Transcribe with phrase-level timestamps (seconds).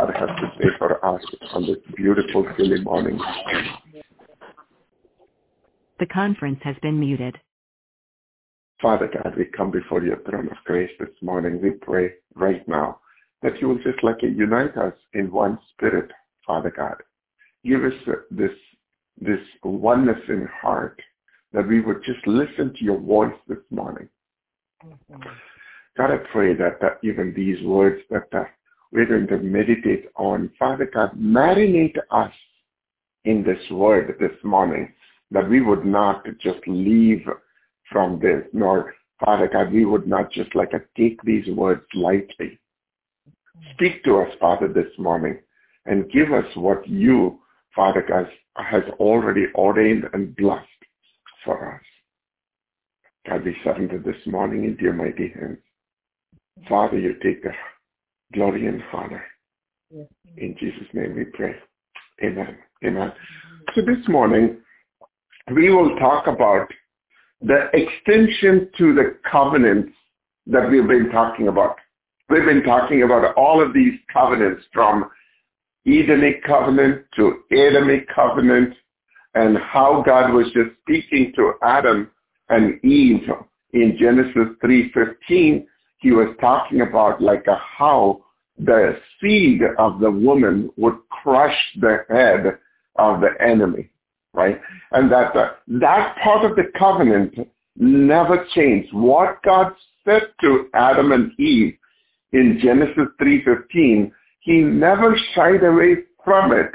[0.00, 1.22] God has to say for us
[1.52, 3.18] on this beautiful, silly morning.
[5.98, 7.36] The conference has been muted.
[8.80, 11.60] Father God, we come before your throne of grace this morning.
[11.60, 13.00] We pray right now
[13.42, 16.10] that you will just like unite us in one spirit,
[16.46, 16.96] Father God.
[17.62, 17.92] Give us
[18.30, 18.52] this,
[19.20, 20.98] this oneness in heart
[21.52, 24.08] that we would just listen to your voice this morning.
[24.82, 25.22] Mm-hmm.
[25.98, 28.44] God, I pray that, that even these words that uh,
[28.92, 32.32] we're going to meditate on, Father God, marinate us
[33.24, 34.92] in this word this morning,
[35.30, 37.24] that we would not just leave
[37.90, 42.58] from this, nor, Father God, we would not just like take these words lightly.
[43.74, 45.38] Speak to us, Father, this morning,
[45.86, 47.38] and give us what you,
[47.74, 50.66] Father God, has already ordained and blessed
[51.44, 51.82] for us.
[53.28, 55.58] God, we surrender this morning into your mighty hands.
[56.68, 57.50] Father, you take the
[58.32, 59.24] glory and honor.
[60.36, 61.54] In Jesus' name we pray.
[62.22, 62.56] Amen.
[62.84, 63.12] Amen.
[63.74, 64.58] So this morning,
[65.54, 66.68] we will talk about
[67.42, 69.92] the extension to the covenants
[70.46, 71.76] that we've been talking about.
[72.28, 75.10] We've been talking about all of these covenants from
[75.86, 78.74] Edenic covenant to Adamic covenant
[79.34, 82.10] and how God was just speaking to Adam
[82.48, 83.22] and Eve
[83.72, 85.64] in Genesis 3.15.
[86.00, 88.24] He was talking about like a, how
[88.58, 92.58] the seed of the woman would crush the head
[92.96, 93.90] of the enemy,
[94.34, 94.60] right?
[94.92, 97.34] And that uh, that part of the covenant
[97.76, 98.92] never changed.
[98.92, 99.72] What God
[100.04, 101.76] said to Adam and Eve
[102.32, 106.72] in Genesis 3.15, he never shied away from it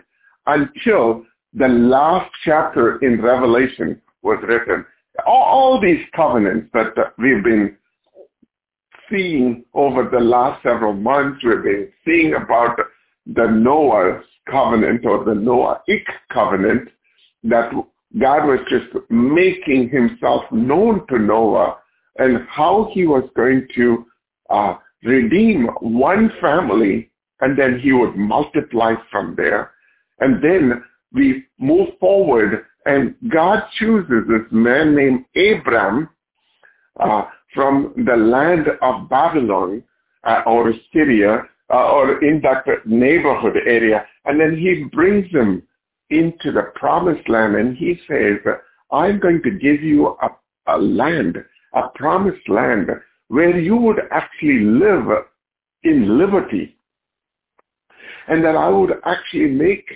[0.48, 4.86] until the last chapter in Revelation was written.
[5.26, 7.78] All, all these covenants that we've been
[9.10, 12.78] seeing over the last several months, we've been seeing about
[13.26, 16.90] the Noah's covenant or the Noahic covenant
[17.44, 17.72] that
[18.20, 21.78] God was just making himself known to Noah
[22.18, 24.06] and how he was going to
[24.50, 29.72] uh, redeem one family and then he would multiply from there.
[30.20, 36.10] And then we move forward and God chooses this man named Abram
[37.00, 37.24] uh,
[37.56, 39.82] from the land of Babylon
[40.26, 41.44] uh, or Syria
[41.74, 44.06] uh, or in that neighborhood area.
[44.26, 45.64] And then he brings them
[46.10, 48.38] into the promised land and he says,
[48.92, 50.30] I'm going to give you a,
[50.68, 51.38] a land,
[51.74, 52.90] a promised land
[53.30, 55.08] where you would actually live
[55.84, 56.78] in liberty.
[58.28, 59.88] And that I would actually make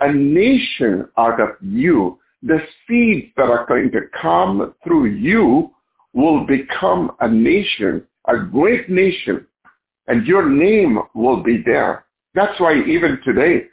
[0.00, 2.18] a nation out of you.
[2.42, 5.73] The seeds that are going to come through you
[6.14, 9.46] will become a nation, a great nation,
[10.06, 12.04] and your name will be there.
[12.34, 13.64] That's why even today,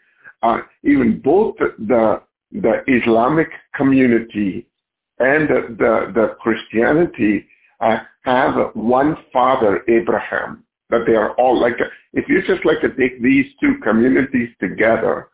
[0.44, 2.22] uh, even both the,
[2.52, 4.68] the Islamic community
[5.20, 7.46] and the, the, Christianity
[7.80, 11.74] uh, have one father, Abraham, that they are all like,
[12.14, 15.28] if you just like to take these two communities together,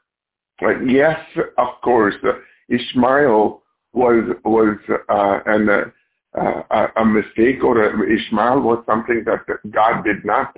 [0.61, 1.19] right, yes,
[1.57, 2.33] of course, uh,
[2.69, 3.61] Ishmael
[3.93, 4.77] was, was
[5.09, 5.91] uh, an,
[6.35, 10.55] uh, a mistake or a, Ishmael was something that God did not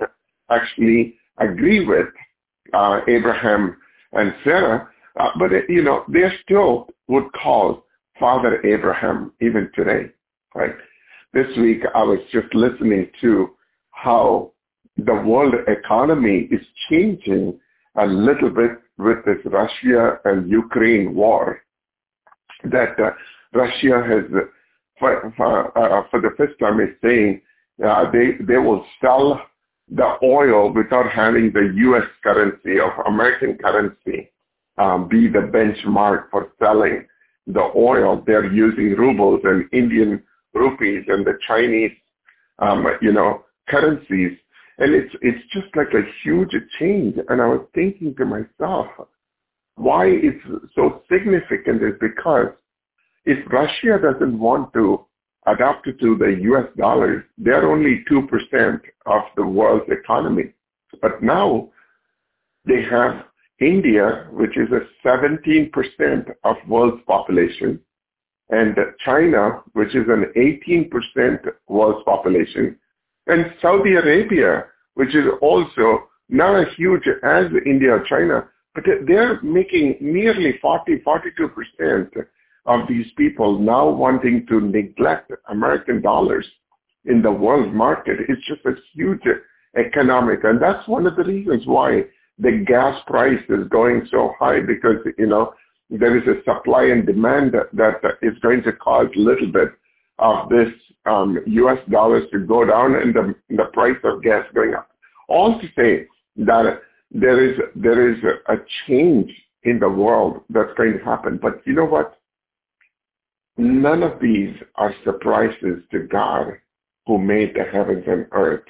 [0.50, 2.06] actually agree with
[2.74, 3.76] uh, Abraham
[4.12, 4.88] and Sarah,
[5.18, 7.84] uh, but you know they still would call
[8.18, 10.10] Father Abraham even today,
[10.54, 10.74] right?
[11.32, 13.50] This week I was just listening to
[13.90, 14.52] how
[14.96, 16.60] the world economy is
[16.90, 17.58] changing
[17.96, 21.62] a little bit with this Russia and Ukraine war.
[22.64, 23.10] That uh,
[23.54, 24.24] Russia has
[25.00, 27.40] for, for, uh, for the first time is saying
[27.84, 29.40] uh, they, they will sell
[29.88, 32.04] the oil without having the U.S.
[32.22, 34.30] currency or American currency
[34.78, 37.06] um, be the benchmark for selling
[37.46, 38.22] the oil.
[38.26, 40.22] They're using rubles and Indian
[40.54, 41.92] rupees and the Chinese,
[42.60, 44.38] um, you know, currencies.
[44.78, 47.16] And it's, it's just like a huge change.
[47.28, 48.86] And I was thinking to myself,
[49.74, 50.44] why it's
[50.74, 52.48] so significant is because
[53.24, 55.04] if Russia doesn't want to
[55.46, 60.52] adapt to the US dollar, they're only 2% of the world's economy.
[61.00, 61.70] But now
[62.66, 63.24] they have
[63.60, 67.80] India, which is a 17% of world's population,
[68.50, 72.76] and China, which is an 18% world's population,
[73.26, 74.64] and Saudi Arabia,
[74.94, 80.98] which is also not as huge as India or China, but they're making nearly 40,
[80.98, 82.26] 42%
[82.70, 86.46] of these people now wanting to neglect American dollars
[87.04, 89.22] in the world market is just a huge
[89.76, 90.44] economic.
[90.44, 92.04] And that's one of the reasons why
[92.38, 95.52] the gas price is going so high because, you know,
[95.90, 99.70] there is a supply and demand that, is going to cause a little bit
[100.20, 100.68] of this
[101.06, 101.78] um, U.S.
[101.90, 104.88] dollars to go down and the, the price of gas going up.
[105.28, 106.06] All to say
[106.36, 108.18] that there is there is
[108.48, 108.56] a
[108.86, 109.32] change
[109.64, 111.38] in the world that's going to happen.
[111.42, 112.19] But you know what?
[113.60, 116.54] None of these are surprises to God
[117.06, 118.64] who made the heavens and earth.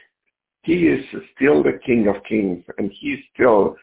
[0.63, 1.05] He is
[1.37, 3.77] still the King of Kings and he's still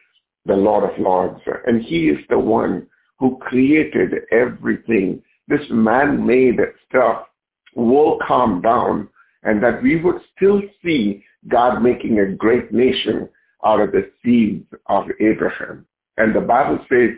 [0.45, 1.39] the Lord of Lords.
[1.65, 2.87] And he is the one
[3.19, 5.23] who created everything.
[5.47, 6.59] This man-made
[6.89, 7.27] stuff
[7.73, 9.07] will calm down
[9.43, 13.29] and that we would still see God making a great nation
[13.63, 15.85] out of the seeds of Abraham.
[16.17, 17.11] And the Bible says,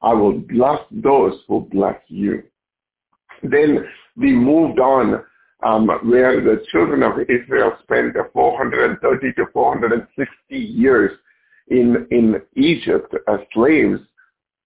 [0.00, 2.42] I will bless those who bless you.
[3.50, 3.84] Then
[4.16, 5.22] we moved on
[5.64, 11.12] um, where the children of Israel spent 430 to 460 years
[11.68, 14.00] in, in Egypt as slaves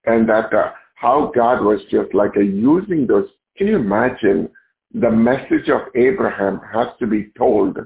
[0.07, 3.29] and that uh, how God was just like uh, using those.
[3.57, 4.49] Can you imagine
[4.95, 7.79] the message of Abraham has to be told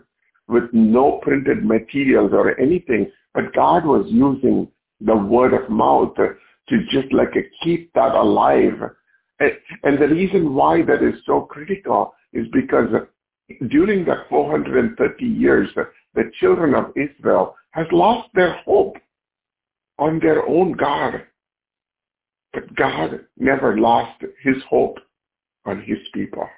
[0.48, 4.68] with no printed materials or anything, but God was using
[5.00, 8.80] the word of mouth to just like keep that alive.
[9.82, 12.88] And the reason why that is so critical is because
[13.68, 15.68] during that 430 years,
[16.14, 18.96] the children of Israel has lost their hope
[19.98, 21.22] on their own God.
[22.52, 24.98] But God never lost his hope
[25.64, 26.48] on his people.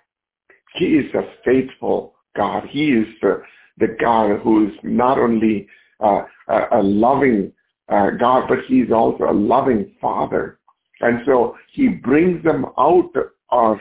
[0.75, 2.65] He is a faithful God.
[2.69, 3.43] He is the,
[3.79, 5.69] the God who is not only
[6.01, 7.53] uh, a, a, loving
[7.89, 10.59] uh, God, but he's also a loving Father.
[11.05, 13.12] And so he brings them out
[13.51, 13.77] of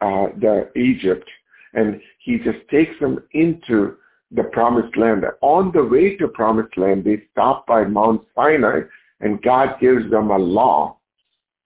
[0.00, 1.28] uh, the Egypt
[1.74, 3.96] and he just takes them into
[4.30, 5.24] the promised land.
[5.40, 8.82] On the way to promised land, they stop by Mount Sinai
[9.20, 10.96] and God gives them a law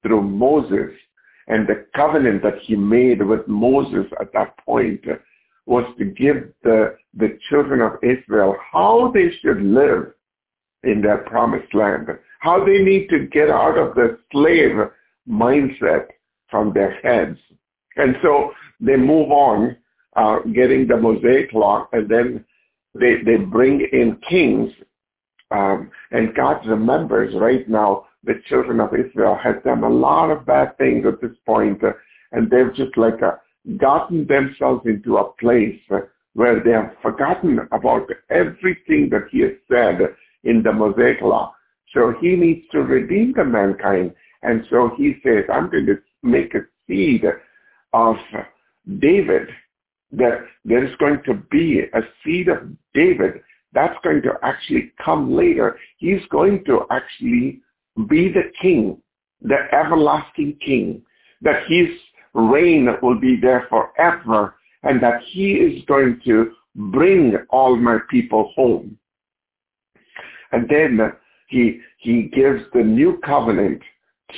[0.02, 0.90] through Moses
[1.48, 5.04] and the covenant that he made with Moses at that point
[5.66, 10.14] was to give the, the children of Israel how they should live
[10.84, 12.08] in their promised land,
[12.40, 14.76] how they need to get out of the slave
[15.28, 16.06] mindset
[16.50, 17.38] from their heads.
[17.96, 19.76] And so they move on,
[20.16, 22.44] uh, getting the Mosaic law, and then
[22.94, 24.72] they, they bring in kings.
[25.50, 30.46] Um, and God remembers right now the children of Israel has done a lot of
[30.46, 31.80] bad things at this point,
[32.32, 33.32] and they've just like uh,
[33.76, 35.80] gotten themselves into a place
[36.34, 40.14] where they have forgotten about everything that he has said
[40.44, 41.54] in the Mosaic Law.
[41.94, 46.54] So he needs to redeem the mankind, and so he says, I'm going to make
[46.54, 47.24] a seed
[47.92, 48.16] of
[48.98, 49.48] David.
[50.12, 53.42] That there is going to be a seed of David
[53.72, 55.78] that's going to actually come later.
[55.98, 57.60] He's going to actually
[58.08, 59.00] be the king,
[59.42, 61.02] the everlasting king,
[61.42, 61.88] that his
[62.34, 68.52] reign will be there forever, and that he is going to bring all my people
[68.54, 68.96] home.
[70.52, 71.12] And then
[71.48, 73.82] he, he gives the new covenant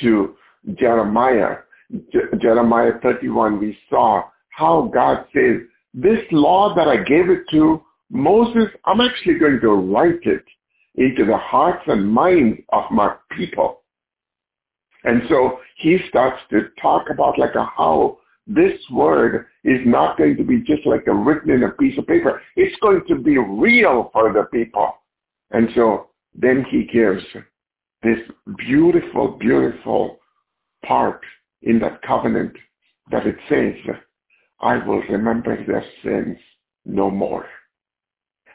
[0.01, 0.35] to
[0.75, 1.57] Jeremiah.
[1.91, 5.61] Je- Jeremiah 31, we saw how God says,
[5.93, 10.43] this law that I gave it to Moses, I'm actually going to write it
[10.95, 13.81] into the hearts and minds of my people.
[15.03, 20.37] And so he starts to talk about like a, how this word is not going
[20.37, 22.41] to be just like a written in a piece of paper.
[22.55, 24.93] It's going to be real for the people.
[25.51, 27.23] And so then he gives
[28.01, 28.19] this
[28.57, 30.19] beautiful, beautiful
[30.85, 31.21] part
[31.61, 32.53] in that covenant
[33.11, 33.95] that it says,
[34.59, 36.37] I will remember their sins
[36.85, 37.45] no more.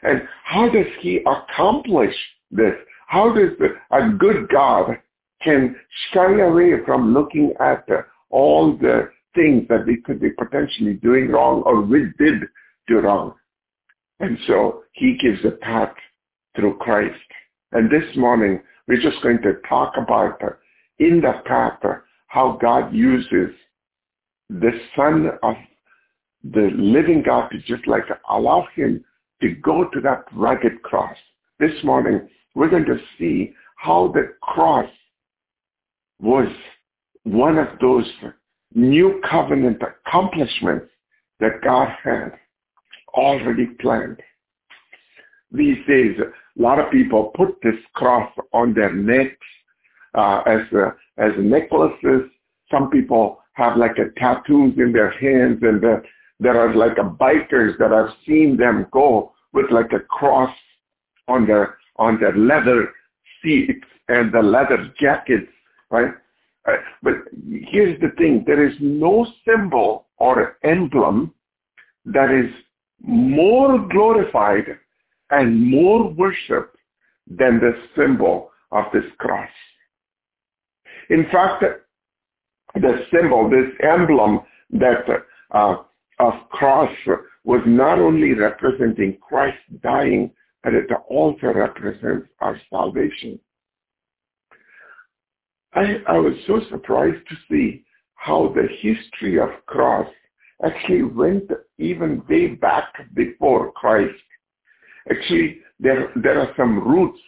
[0.03, 2.15] And how does he accomplish
[2.51, 2.73] this?
[3.07, 3.51] How does
[3.91, 4.97] a good God
[5.41, 5.75] can
[6.13, 7.85] shy away from looking at
[8.29, 12.43] all the things that we could be potentially doing wrong or we did
[12.87, 13.33] do wrong?
[14.19, 15.93] And so he gives a path
[16.55, 17.19] through Christ.
[17.71, 20.49] And this morning, we're just going to talk about uh,
[20.99, 21.95] in the path uh,
[22.27, 23.49] how God uses
[24.49, 25.55] the Son of
[26.43, 29.03] the living God to just like allow him
[29.41, 31.15] to go to that rugged cross.
[31.59, 34.89] This morning, we're going to see how the cross
[36.19, 36.47] was
[37.23, 38.05] one of those
[38.73, 40.87] new covenant accomplishments
[41.39, 42.31] that God had
[43.13, 44.21] already planned.
[45.51, 49.47] These days, a lot of people put this cross on their necks
[50.13, 52.29] uh, as uh, as necklaces.
[52.71, 55.97] Some people have like a tattoos in their hands, and uh,
[56.39, 60.55] there are like a bikers that I've seen them go with like a cross
[61.27, 62.93] on their on their leather
[63.41, 65.51] seats and the leather jackets,
[65.89, 66.13] right?
[66.67, 67.13] Uh, but
[67.67, 68.43] here's the thing.
[68.45, 71.33] There is no symbol or emblem
[72.05, 72.51] that is
[73.01, 74.77] more glorified
[75.31, 76.75] and more worship
[77.27, 79.49] than the symbol of this cross.
[81.09, 81.63] In fact,
[82.75, 85.05] the symbol, this emblem that
[85.51, 85.77] uh,
[86.19, 86.91] of cross
[87.43, 90.31] was not only representing Christ dying,
[90.63, 93.39] but it also represents our salvation.
[95.73, 100.07] I, I was so surprised to see how the history of cross
[100.63, 104.21] actually went even way back before Christ.
[105.09, 107.19] Actually, there, there are some roots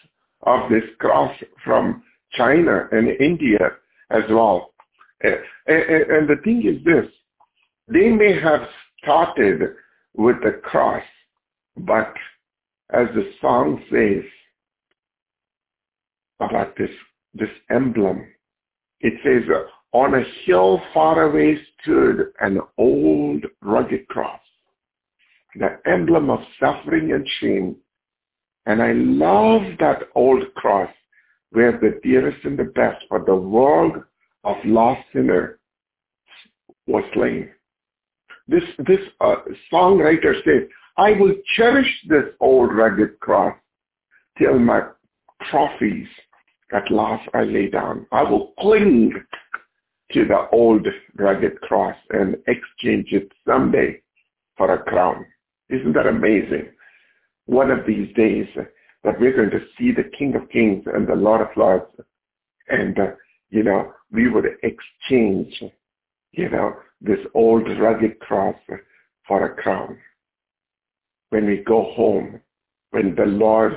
[0.43, 3.71] of this cross from China and India
[4.09, 4.73] as well.
[5.21, 5.35] And,
[5.67, 7.11] and the thing is this,
[7.87, 8.61] they may have
[9.01, 9.61] started
[10.15, 11.03] with the cross,
[11.77, 12.13] but
[12.91, 14.23] as the song says
[16.39, 16.89] about this,
[17.33, 18.25] this emblem,
[18.99, 19.43] it says,
[19.93, 24.40] on a hill far away stood an old rugged cross,
[25.55, 27.75] the emblem of suffering and shame.
[28.65, 30.89] And I love that old cross
[31.51, 34.03] where the dearest and the best for the world
[34.43, 35.59] of lost sinner
[36.87, 37.49] was slain.
[38.47, 39.35] This, this uh,
[39.71, 40.67] songwriter says,
[40.97, 43.55] I will cherish this old rugged cross
[44.37, 44.81] till my
[45.49, 46.07] trophies
[46.73, 48.07] at last I lay down.
[48.11, 49.13] I will cling
[50.13, 54.01] to the old rugged cross and exchange it someday
[54.57, 55.25] for a crown.
[55.71, 56.69] Isn't that amazing?
[57.45, 58.47] One of these days
[59.03, 61.85] that we're going to see the King of Kings and the Lord of Lords
[62.67, 63.11] and, uh,
[63.49, 65.63] you know, we would exchange,
[66.31, 68.55] you know, this old rugged cross
[69.27, 69.97] for a crown.
[71.29, 72.41] When we go home,
[72.91, 73.73] when the Lord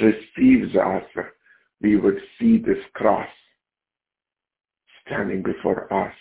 [0.00, 1.04] receives us,
[1.80, 3.28] we would see this cross
[5.06, 6.14] standing before us.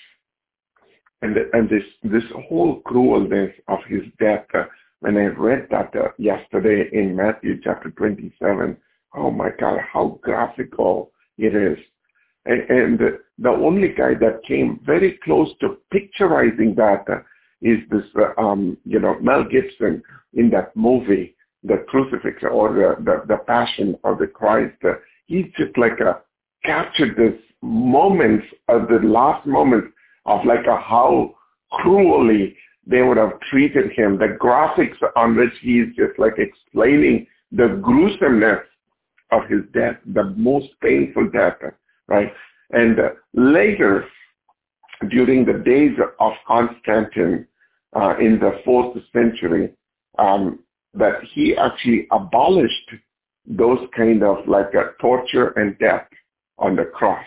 [1.22, 4.66] And, and this, this whole cruelness of his death, uh,
[5.02, 8.78] when I read that uh, yesterday in Matthew chapter 27,
[9.16, 11.78] oh my God, how graphical it is.
[12.46, 13.00] And, and
[13.40, 17.20] the only guy that came very close to picturizing that uh,
[17.62, 20.02] is this, uh, um, you know, Mel Gibson
[20.34, 24.76] in that movie, The Crucifix or the, the, the Passion of the Christ.
[24.84, 24.94] Uh,
[25.26, 26.22] he's just like a,
[26.64, 29.88] captured this moments of the last moments
[30.26, 31.36] of like a, how
[31.72, 34.18] cruelly they would have treated him.
[34.18, 38.62] The graphics on which he's just like explaining the gruesomeness
[39.32, 41.56] of his death, the most painful death,
[42.08, 42.32] right?
[42.72, 44.06] And uh, later,
[45.10, 47.48] during the days of Constantine
[47.96, 49.72] uh, in the fourth century,
[50.20, 50.60] um,
[50.94, 52.92] that he actually abolished
[53.46, 56.08] those kind of like torture and death
[56.58, 57.26] on the cross.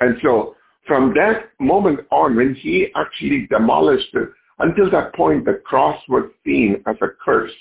[0.00, 0.54] And so
[0.86, 4.14] from that moment on, when he actually demolished
[4.58, 7.52] until that point, the cross was seen as a curse,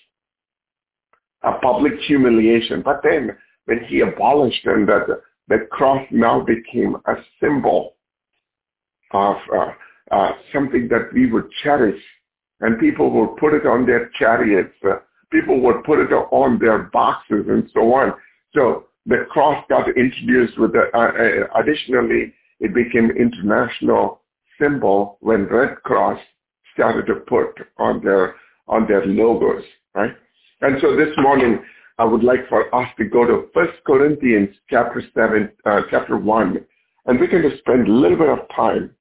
[1.43, 2.81] a public humiliation.
[2.81, 3.35] But then
[3.65, 5.07] when he abolished and that
[5.47, 7.95] the cross now became a symbol
[9.11, 9.71] of uh,
[10.11, 12.01] uh, something that we would cherish.
[12.61, 14.73] And people would put it on their chariots.
[14.83, 14.97] Uh,
[15.31, 18.13] people would put it on their boxes and so on.
[18.53, 24.21] So the cross got introduced with the, uh, uh, additionally, it became international
[24.59, 26.19] symbol when Red Cross
[26.75, 28.35] started to put on their,
[28.67, 29.63] on their logos,
[29.95, 30.11] right?
[30.61, 31.59] And so this morning,
[31.97, 36.65] I would like for us to go to First Corinthians chapter 7, uh, chapter 1,
[37.07, 38.91] and we're going to spend a little bit of time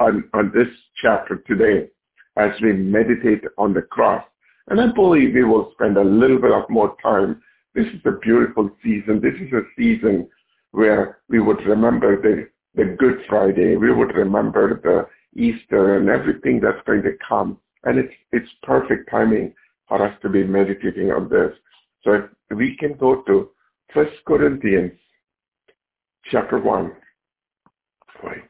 [0.00, 0.68] on, on this
[1.00, 1.88] chapter today
[2.36, 4.24] as we meditate on the cross.
[4.68, 7.40] And I believe we will spend a little bit of more time
[7.74, 9.20] this is a beautiful season.
[9.22, 10.28] This is a season
[10.72, 13.76] where we would remember the, the Good Friday.
[13.76, 17.58] We would remember the Easter and everything that's going to come.
[17.84, 19.54] And it's, it's perfect timing
[19.88, 21.52] for us to be meditating on this.
[22.04, 23.50] So if we can go to
[23.92, 24.92] First Corinthians
[26.30, 26.92] chapter 1.
[28.22, 28.42] Right.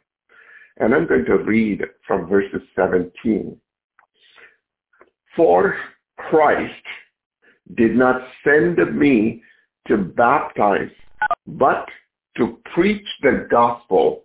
[0.79, 3.57] And I'm going to read from verses 17.
[5.35, 5.77] For
[6.17, 6.85] Christ
[7.77, 9.43] did not send me
[9.89, 10.91] to baptize,
[11.47, 11.89] but
[12.37, 14.23] to preach the gospel,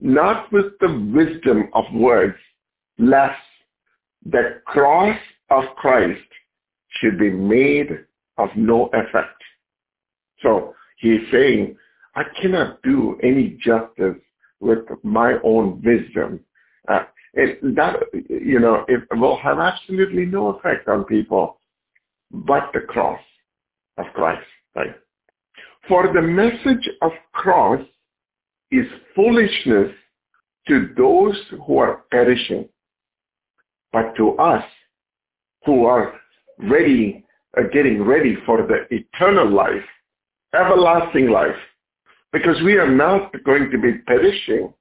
[0.00, 2.36] not with the wisdom of words,
[2.98, 3.40] lest
[4.24, 5.18] the cross
[5.50, 6.20] of Christ
[6.90, 7.90] should be made
[8.38, 9.42] of no effect.
[10.42, 11.76] So he's saying,
[12.14, 14.16] I cannot do any justice
[14.60, 16.40] with my own wisdom.
[16.88, 17.96] Uh, and that,
[18.28, 21.58] you know, it will have absolutely no effect on people
[22.30, 23.20] but the cross
[23.98, 24.94] of Christ, right?
[25.88, 27.80] For the message of cross
[28.70, 29.92] is foolishness
[30.68, 32.68] to those who are perishing.
[33.92, 34.64] But to us
[35.64, 36.14] who are
[36.58, 37.24] ready,
[37.56, 39.84] uh, getting ready for the eternal life,
[40.54, 41.56] everlasting life,
[42.32, 44.72] because we are not going to be perishing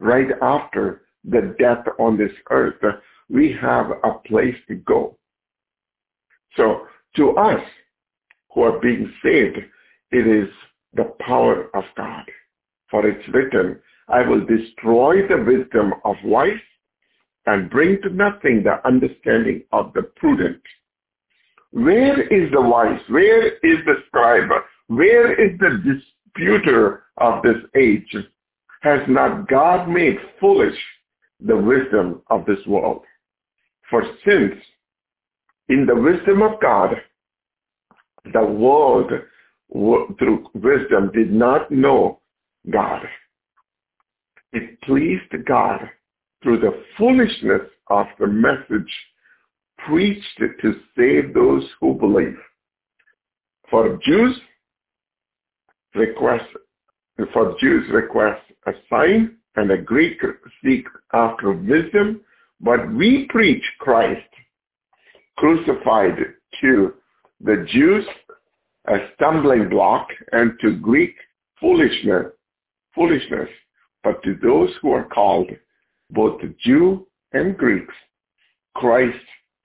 [0.00, 2.82] right after the death on this earth.
[3.28, 5.16] We have a place to go.
[6.56, 7.60] So to us
[8.52, 9.58] who are being saved,
[10.10, 10.48] it is
[10.94, 12.24] the power of God.
[12.90, 13.78] For it's written,
[14.08, 16.52] I will destroy the wisdom of wise
[17.46, 20.60] and bring to nothing the understanding of the prudent.
[21.70, 23.00] Where is the wise?
[23.08, 24.48] Where is the scribe?
[24.86, 28.16] Where is the disputer of this age?
[28.82, 30.78] Has not God made foolish
[31.40, 33.02] the wisdom of this world?
[33.90, 34.54] For since
[35.68, 36.96] in the wisdom of God,
[38.32, 39.10] the world
[39.70, 42.17] through wisdom did not know
[42.70, 43.02] God.
[44.52, 45.88] It pleased God
[46.42, 48.92] through the foolishness of the message
[49.86, 52.36] preached to save those who believe.
[53.70, 54.36] For Jews
[55.94, 56.44] request
[57.32, 60.20] for Jews request a sign and the Greek
[60.62, 62.20] seek after wisdom,
[62.60, 64.28] but we preach Christ
[65.36, 66.16] crucified
[66.60, 66.94] to
[67.40, 68.04] the Jews
[68.86, 71.14] a stumbling block and to Greek
[71.60, 72.26] foolishness,
[72.98, 73.48] foolishness,
[74.02, 75.48] but to those who are called,
[76.10, 77.94] both Jew and Greeks,
[78.74, 79.16] Christ,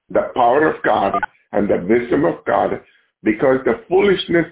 [0.09, 1.15] the power of God
[1.51, 2.81] and the wisdom of God,
[3.23, 4.45] because the foolishness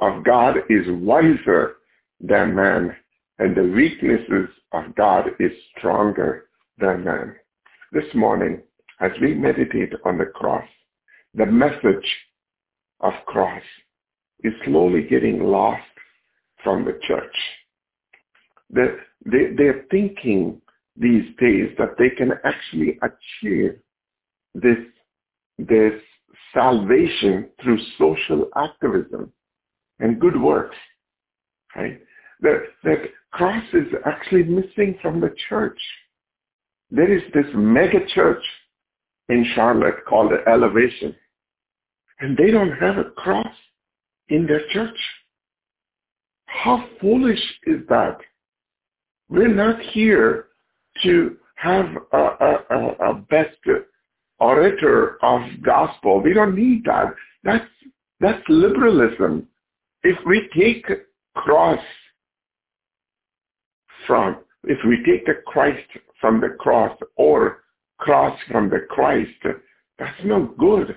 [0.00, 1.76] of God is wiser
[2.20, 2.96] than man,
[3.38, 6.46] and the weaknesses of God is stronger
[6.78, 7.36] than man.
[7.92, 8.60] This morning,
[9.00, 10.68] as we meditate on the cross,
[11.34, 12.16] the message
[13.00, 13.62] of cross
[14.42, 15.82] is slowly getting lost
[16.64, 17.36] from the church.
[18.72, 18.86] They,
[19.26, 20.60] they, they're thinking
[20.96, 23.78] these days that they can actually achieve
[24.54, 24.78] this,
[25.58, 25.94] this
[26.54, 29.32] salvation through social activism
[29.98, 30.76] and good works.
[31.76, 32.00] Right?
[32.40, 35.78] That, that cross is actually missing from the church.
[36.90, 38.42] There is this mega church
[39.28, 41.14] in Charlotte called the Elevation.
[42.18, 43.54] And they don't have a cross
[44.28, 44.98] in their church.
[46.46, 48.18] How foolish is that?
[49.30, 50.46] We're not here
[51.04, 53.56] to have a, a, a, best
[54.40, 56.20] orator of gospel.
[56.20, 57.14] We don't need that.
[57.44, 57.64] That's,
[58.18, 59.46] that's liberalism.
[60.02, 60.84] If we take
[61.36, 61.78] cross
[64.06, 65.86] from, if we take the Christ
[66.20, 67.62] from the cross or
[67.98, 69.30] cross from the Christ,
[69.98, 70.96] that's no good.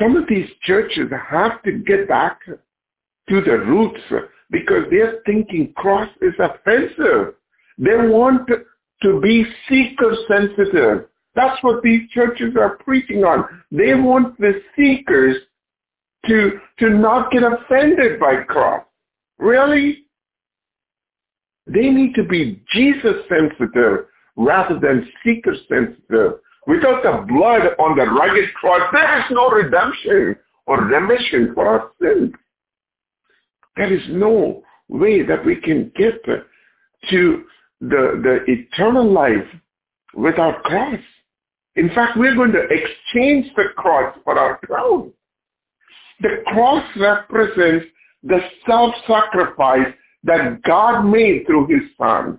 [0.00, 4.00] Some of these churches have to get back to the roots
[4.50, 7.34] because they're thinking cross is offensive.
[7.78, 8.48] They want
[9.02, 11.06] to be seeker sensitive.
[11.34, 13.44] That's what these churches are preaching on.
[13.70, 15.36] They want the seekers
[16.26, 18.84] to, to not get offended by cross.
[19.38, 20.04] Really?
[21.66, 24.06] They need to be Jesus sensitive
[24.36, 26.40] rather than seeker sensitive.
[26.66, 31.90] Without the blood on the rugged cross, there is no redemption or remission for our
[32.00, 32.32] sins.
[33.76, 37.44] There is no way that we can get to
[37.80, 39.46] the, the eternal life
[40.14, 40.98] without cross.
[41.76, 45.12] In fact, we're going to exchange the cross for our crown.
[46.20, 47.86] The cross represents
[48.22, 49.92] the self-sacrifice
[50.24, 52.38] that God made through his son.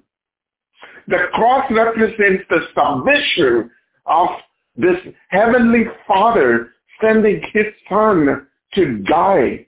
[1.08, 3.70] The cross represents the submission
[4.08, 4.30] of
[4.76, 4.98] this
[5.30, 6.72] heavenly Father
[7.02, 9.67] sending his son to die.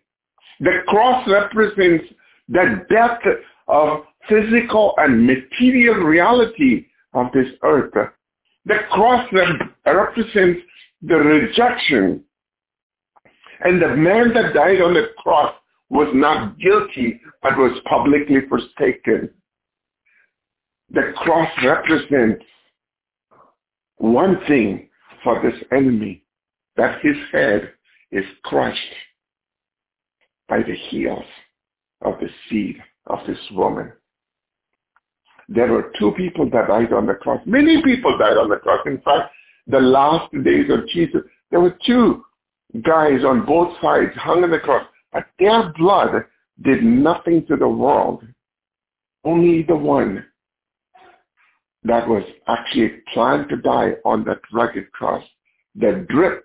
[0.60, 2.06] The cross represents
[2.50, 3.20] the death
[3.68, 7.94] of physical and material reality of this earth.
[8.66, 9.28] The cross
[9.86, 10.62] represents
[11.02, 12.24] the rejection.
[13.62, 15.54] And the man that died on the cross
[15.90, 19.30] was not guilty, but was publicly forsaken.
[20.92, 22.44] The cross represents
[23.98, 24.90] one thing
[25.24, 26.24] for this enemy,
[26.78, 27.74] that his head
[28.12, 28.80] is crushed
[30.50, 31.24] by the heels
[32.02, 33.92] of the seed of this woman.
[35.48, 37.42] There were two people that died on the cross.
[37.46, 38.80] Many people died on the cross.
[38.86, 39.32] In fact,
[39.68, 42.24] the last days of Jesus, there were two
[42.84, 44.86] guys on both sides hung on the cross.
[45.12, 46.26] But their blood
[46.64, 48.24] did nothing to the world.
[49.24, 50.26] Only the one
[51.84, 55.24] that was actually planned to die on that rugged cross,
[55.76, 56.44] the drip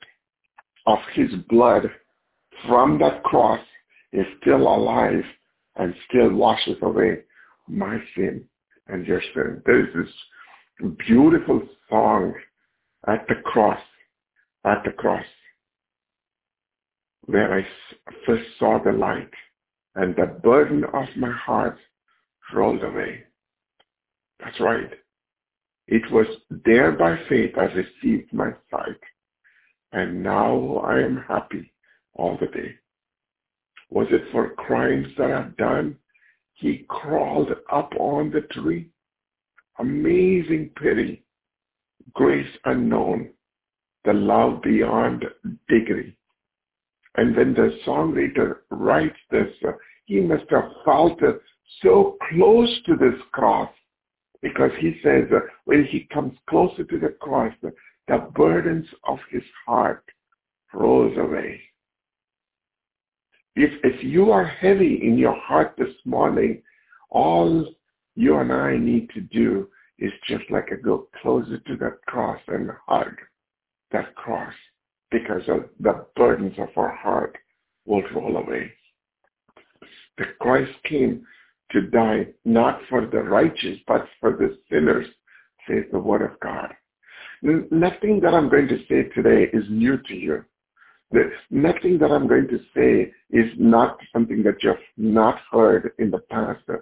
[0.86, 1.90] of his blood
[2.66, 3.60] from that cross
[4.14, 5.24] is still alive
[5.76, 7.18] and still washes away
[7.68, 8.44] my sin
[8.86, 9.60] and your sin.
[9.66, 12.32] There is this beautiful song
[13.06, 13.80] at the cross,
[14.64, 15.26] at the cross,
[17.26, 17.66] where I
[18.24, 19.30] first saw the light
[19.96, 21.78] and the burden of my heart
[22.54, 23.24] rolled away.
[24.40, 24.90] That's right.
[25.86, 26.26] It was
[26.64, 29.00] there by faith I received my sight,
[29.92, 31.72] and now I am happy
[32.14, 32.74] all the day.
[33.90, 35.96] Was it for crimes that I've done?
[36.54, 38.88] He crawled up on the tree.
[39.78, 41.24] Amazing pity,
[42.14, 43.30] grace unknown,
[44.04, 45.24] the love beyond
[45.68, 46.16] degree.
[47.16, 49.72] And when the songwriter writes this, uh,
[50.06, 51.32] he must have felt uh,
[51.82, 53.70] so close to this cross
[54.42, 57.72] because he says uh, when he comes closer to the cross, the,
[58.34, 60.04] burdens of his heart
[60.74, 61.60] rolls away.
[63.56, 66.62] If, if you are heavy in your heart this morning,
[67.10, 67.66] all
[68.16, 72.40] you and I need to do is just like a go closer to that cross
[72.48, 73.14] and hug
[73.92, 74.52] that cross
[75.10, 75.42] because
[75.80, 77.38] the burdens of our heart
[77.86, 78.72] will roll away.
[80.18, 81.24] The Christ came
[81.70, 85.06] to die not for the righteous, but for the sinners,
[85.68, 86.74] says the Word of God.
[87.42, 90.44] Nothing that I'm going to say today is new to you.
[91.14, 96.10] The, nothing that I'm going to say is not something that you've not heard in
[96.10, 96.60] the past.
[96.66, 96.80] But,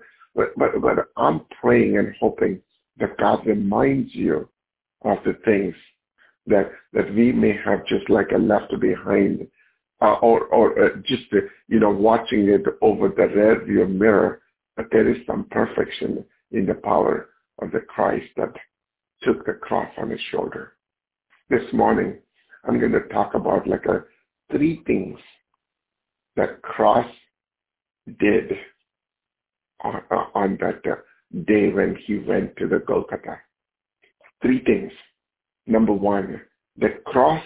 [0.56, 2.62] but, but I'm praying and hoping
[2.98, 4.48] that God reminds you
[5.02, 5.74] of the things
[6.46, 9.46] that, that we may have just like a left behind
[10.00, 14.40] uh, or, or uh, just, uh, you know, watching it over the rear view mirror.
[14.78, 17.28] But there is some perfection in the power
[17.60, 18.54] of the Christ that
[19.20, 20.72] took the cross on his shoulder.
[21.50, 22.16] This morning,
[22.64, 24.04] I'm going to talk about like a
[24.52, 25.18] three things
[26.36, 27.06] that cross
[28.20, 28.52] did
[29.82, 30.96] on, uh, on that uh,
[31.46, 33.38] day when he went to the Golgotha.
[34.40, 34.92] Three things.
[35.66, 36.40] Number one,
[36.76, 37.42] the cross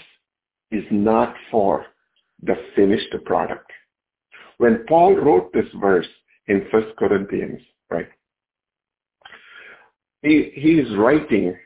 [0.70, 1.86] is not for
[2.42, 3.70] the finished product.
[4.58, 6.06] When Paul wrote this verse
[6.48, 8.08] in First Corinthians, right,
[10.22, 11.56] he, he is writing,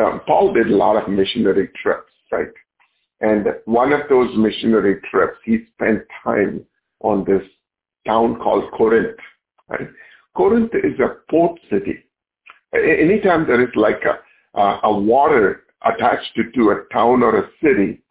[0.00, 2.48] uh, Paul did a lot of missionary trips, right?
[3.22, 6.64] And one of those missionary trips, he spent time
[7.00, 7.42] on this
[8.06, 9.16] town called Corinth.
[9.68, 9.88] Right?
[10.34, 12.04] Corinth is a port city.
[12.74, 18.02] Anytime there is like a, a water attached to, to a town or a city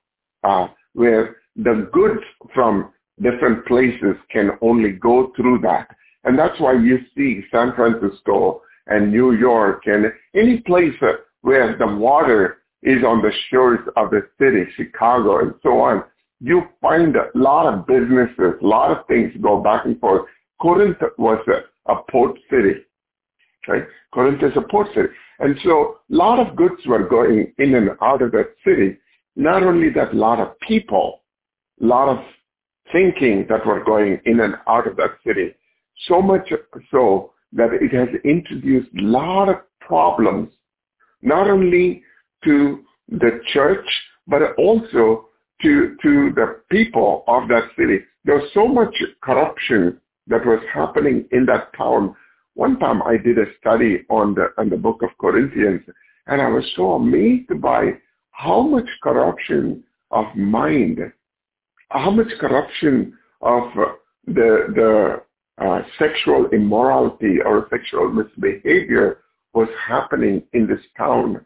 [0.43, 2.21] uh, where the goods
[2.54, 5.88] from different places can only go through that.
[6.24, 10.93] And that's why you see San Francisco and New York and any place
[11.41, 16.04] where the water is on the shores of the city, Chicago and so on,
[16.39, 20.28] you find a lot of businesses, a lot of things go back and forth.
[20.60, 22.74] Corinth was a, a port city.
[23.67, 23.84] Right?
[24.12, 25.10] Corinth is a port city.
[25.39, 28.98] And so a lot of goods were going in and out of that city.
[29.36, 31.22] Not only that, a lot of people,
[31.82, 32.24] a lot of
[32.91, 35.54] thinking that were going in and out of that city.
[36.08, 36.52] So much
[36.89, 40.50] so that it has introduced a lot of problems,
[41.22, 42.04] not only
[42.45, 43.86] to the church,
[44.27, 45.27] but also
[45.62, 47.99] to, to the people of that city.
[48.25, 52.15] There was so much corruption that was happening in that town.
[52.54, 55.82] One time I did a study on the, on the book of Corinthians,
[56.27, 57.91] and I was so amazed by
[58.32, 60.99] how much corruption of mind,
[61.89, 63.63] how much corruption of
[64.27, 65.21] the, the
[65.63, 69.19] uh, sexual immorality or sexual misbehavior
[69.54, 71.45] was happening in this town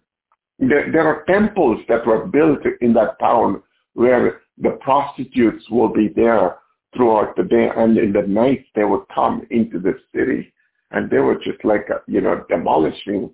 [0.60, 3.62] there, there are temples that were built in that town
[3.94, 6.58] where the prostitutes will be there
[6.96, 10.54] throughout the day and in the night they would come into the city
[10.92, 13.30] and they were just like uh, you know demolishing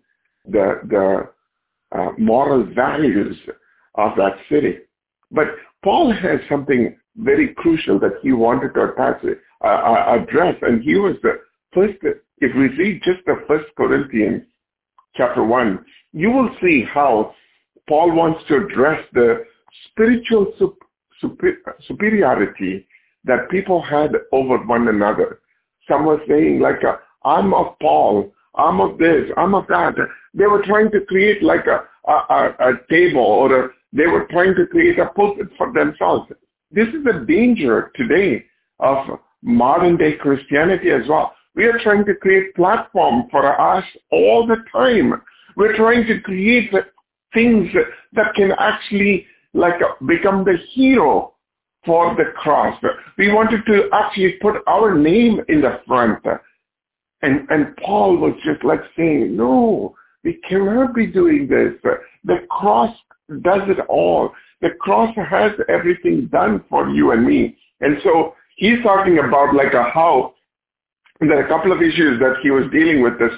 [0.45, 1.29] the the
[1.97, 3.37] uh, moral values
[3.95, 4.77] of that city.
[5.31, 5.47] But
[5.83, 10.95] paul has something very crucial that he wanted to attach, uh, uh, address and he
[10.95, 11.41] was the
[11.73, 11.99] first
[12.37, 14.43] if we read just the first corinthians
[15.15, 17.33] chapter 1 you will see how
[17.87, 19.45] Paul wants to address the
[19.89, 20.53] spiritual
[21.19, 22.87] super, superiority
[23.23, 25.39] that people had over one another.
[25.87, 29.95] Some were saying like, uh, I'm of Paul, I'm of this, I'm of that.
[30.33, 34.55] They were trying to create like a, a, a table or a, they were trying
[34.55, 36.31] to create a pulpit for themselves.
[36.71, 38.45] This is a danger today
[38.79, 41.33] of modern day Christianity as well.
[41.55, 45.21] We are trying to create platform for us all the time
[45.55, 46.71] we're trying to create
[47.33, 47.69] things
[48.13, 51.33] that can actually like become the hero
[51.85, 52.81] for the cross.
[53.17, 56.23] We wanted to actually put our name in the front.
[57.21, 61.73] And, and Paul was just like saying, no, we cannot be doing this.
[62.23, 62.95] The cross
[63.41, 64.31] does it all.
[64.61, 67.57] The cross has everything done for you and me.
[67.81, 70.35] And so he's talking about like a how
[71.29, 73.33] there are a couple of issues that he was dealing with this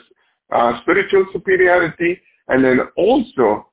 [0.53, 3.67] uh, spiritual superiority and then also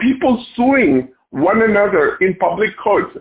[0.00, 3.16] people suing one another in public courts.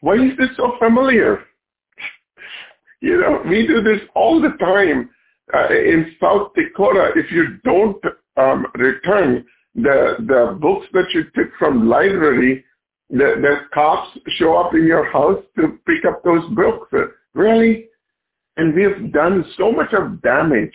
[0.00, 1.44] Why is this so familiar?
[3.00, 5.10] you know, we do this all the time
[5.54, 7.12] uh, in South Dakota.
[7.16, 8.02] If you don't
[8.36, 12.64] um, return the the books that you took from library,
[13.10, 16.92] the, the cops show up in your house to pick up those books.
[17.34, 17.88] Really?
[18.56, 20.74] And we've done so much of damage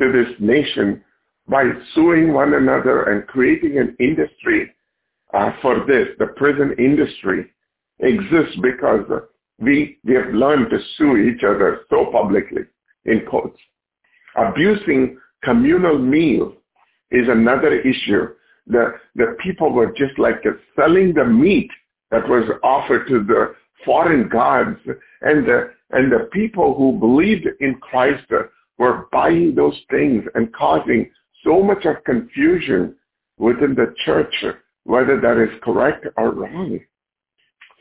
[0.00, 1.02] to this nation
[1.48, 4.72] by suing one another and creating an industry
[5.32, 6.08] uh, for this.
[6.18, 7.50] The prison industry
[8.00, 9.04] exists because
[9.58, 12.62] we, we have learned to sue each other so publicly,
[13.04, 13.58] in quotes.
[14.36, 16.54] Abusing communal meals
[17.10, 18.28] is another issue.
[18.66, 20.42] The, the people were just like
[20.74, 21.70] selling the meat
[22.10, 24.78] that was offered to the foreign gods
[25.22, 28.30] and the, and the people who believed in Christ
[28.78, 31.10] were buying those things and causing
[31.44, 32.96] so much of confusion
[33.38, 34.34] within the church,
[34.84, 36.80] whether that is correct or wrong.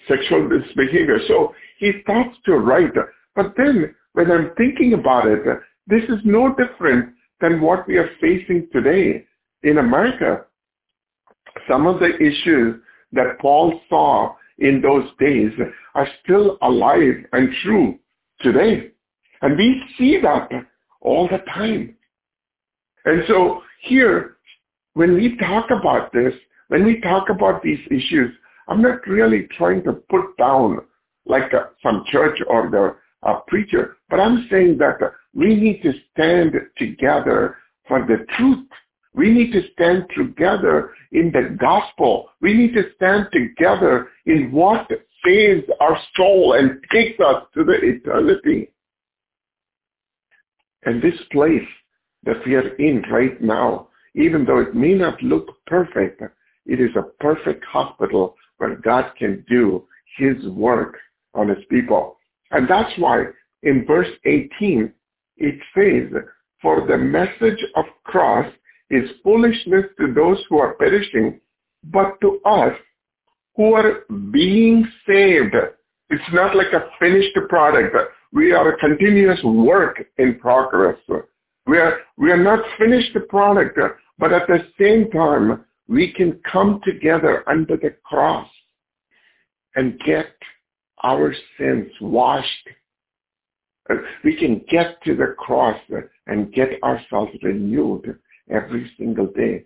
[0.08, 1.20] Sexual misbehavior.
[1.28, 2.94] So he starts to write.
[3.36, 5.42] But then when I'm thinking about it,
[5.88, 9.26] this is no different than what we are facing today
[9.64, 10.46] in America.
[11.70, 12.82] Some of the issues
[13.14, 15.52] that Paul saw in those days
[15.96, 18.00] are still alive and true
[18.42, 18.92] today.
[19.42, 20.50] And we see that
[21.02, 21.96] all the time.
[23.06, 24.38] And so here,
[24.94, 26.34] when we talk about this,
[26.70, 28.32] when we talk about these issues,
[28.68, 30.80] I'm not really trying to put down
[31.26, 32.96] like a, some church or the
[33.28, 35.00] uh, preacher, but I'm saying that
[35.34, 38.68] we need to stand together for the truth.
[39.16, 42.30] We need to stand together in the gospel.
[42.42, 44.88] We need to stand together in what
[45.26, 48.72] saves our soul and takes us to the eternity.
[50.86, 51.68] And this place
[52.24, 56.22] that we are in right now, even though it may not look perfect,
[56.66, 59.86] it is a perfect hospital where God can do
[60.18, 60.98] his work
[61.34, 62.18] on his people.
[62.52, 63.26] And that's why
[63.64, 64.92] in verse 18,
[65.38, 66.22] it says,
[66.62, 68.52] for the message of cross
[68.90, 71.40] is foolishness to those who are perishing,
[71.86, 72.74] but to us
[73.56, 75.56] who are being saved.
[76.10, 77.96] It's not like a finished product.
[78.32, 80.98] We are a continuous work in progress.
[81.66, 83.80] We are, we are not finished product,
[84.18, 88.50] but at the same time, we can come together under the cross
[89.76, 90.28] and get
[91.04, 92.70] our sins washed.
[94.24, 95.80] We can get to the cross
[96.28, 98.18] and get ourselves renewed
[98.50, 99.66] every single day.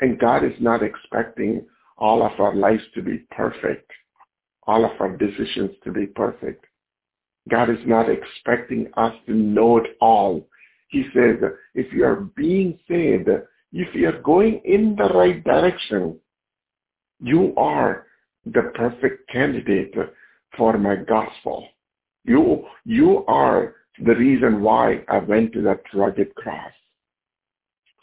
[0.00, 3.90] And God is not expecting all of our lives to be perfect,
[4.66, 6.64] all of our decisions to be perfect.
[7.48, 10.46] God is not expecting us to know it all.
[10.88, 11.36] He says,
[11.74, 13.28] if you are being saved,
[13.72, 16.18] if you are going in the right direction,
[17.20, 18.06] you are
[18.46, 19.94] the perfect candidate
[20.56, 21.66] for my gospel.
[22.24, 26.72] You, you are the reason why I went to that rugged cross.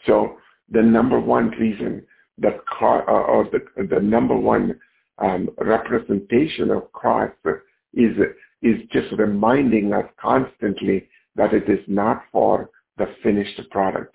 [0.06, 0.38] So
[0.70, 2.02] the number one reason
[2.38, 4.78] that uh, or the, the number one
[5.18, 7.34] um, representation of Christ
[7.94, 8.16] is
[8.62, 14.14] is just reminding us constantly that it is not for the finished product.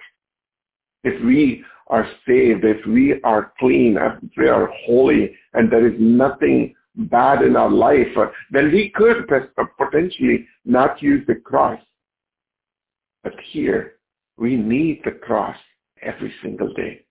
[1.03, 5.95] If we are saved, if we are clean, if we are holy, and there is
[5.99, 8.07] nothing bad in our life,
[8.51, 9.27] then we could
[9.77, 11.79] potentially not use the cross.
[13.23, 13.93] But here,
[14.37, 15.57] we need the cross
[16.01, 17.05] every single day.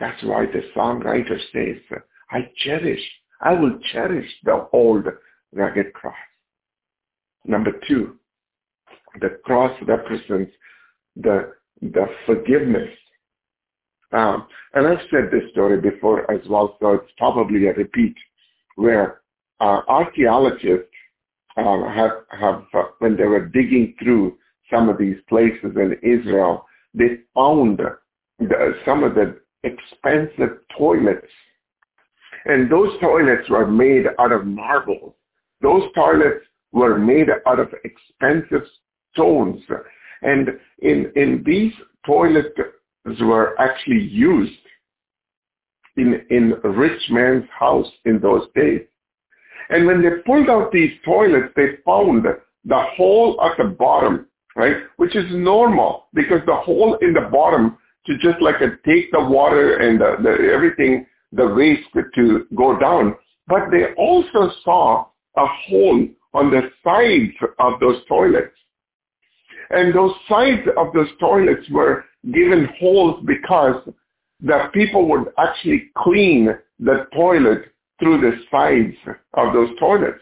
[0.00, 2.00] That's why the songwriter says,
[2.30, 3.00] I cherish,
[3.40, 5.06] I will cherish the old
[5.52, 6.14] rugged cross.
[7.44, 8.16] Number two,
[9.20, 10.52] the cross represents
[11.16, 12.90] the, the forgiveness.
[14.12, 18.14] Um, and I've said this story before as well, so it's probably a repeat,
[18.76, 19.20] where
[19.60, 20.88] uh, archaeologists
[21.56, 24.36] uh, have, have uh, when they were digging through
[24.72, 27.80] some of these places in Israel, they found
[28.38, 31.26] the, some of the expensive toilets.
[32.46, 35.16] And those toilets were made out of marble.
[35.62, 38.68] Those toilets were made out of expensive
[39.12, 39.62] stones.
[40.22, 40.48] And
[40.80, 41.72] in, in these
[42.06, 42.48] toilets
[43.20, 44.52] were actually used
[45.96, 48.82] in, in a rich man's house in those days.
[49.70, 52.24] And when they pulled out these toilets, they found
[52.64, 54.76] the hole at the bottom, right?
[54.96, 59.24] Which is normal because the hole in the bottom to just like a, take the
[59.24, 63.14] water and the, the, everything, the waste to go down.
[63.46, 68.54] But they also saw a hole on the sides of those toilets.
[69.70, 73.88] And those sides of those toilets were given holes because
[74.40, 78.96] the people would actually clean the toilet through the sides
[79.34, 80.20] of those toilets.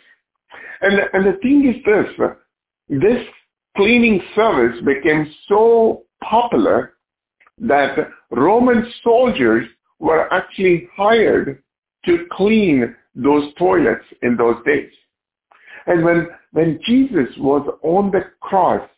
[0.80, 2.28] And, and the thing is this,
[2.88, 3.26] this
[3.76, 6.94] cleaning service became so popular
[7.58, 7.96] that
[8.30, 9.66] Roman soldiers
[9.98, 11.62] were actually hired
[12.06, 14.90] to clean those toilets in those days.
[15.86, 18.88] And when, when Jesus was on the cross,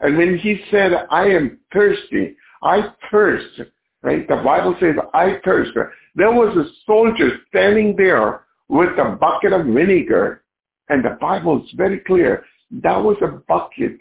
[0.00, 3.60] and when he said, I am thirsty, I thirst,
[4.02, 4.26] right?
[4.28, 5.72] The Bible says, I thirst.
[6.14, 10.44] There was a soldier standing there with a bucket of vinegar,
[10.88, 12.44] and the Bible is very clear.
[12.70, 13.98] That was a bucket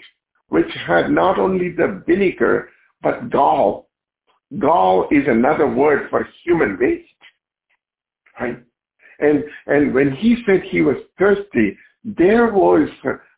[0.49, 2.69] which had not only the vinegar,
[3.01, 3.89] but gall.
[4.59, 7.09] Gall is another word for human waste,
[8.39, 8.63] right?
[9.19, 12.87] And, and when he said he was thirsty, there was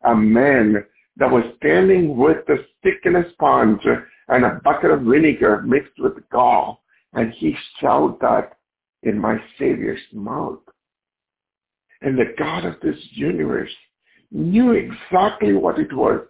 [0.04, 0.84] a man
[1.18, 3.82] that was standing with a stick and a sponge
[4.28, 8.58] and a bucket of vinegar mixed with gall, and he shouted that
[9.04, 10.60] in my Savior's mouth.
[12.02, 13.72] And the God of this universe
[14.32, 16.22] knew exactly what it was,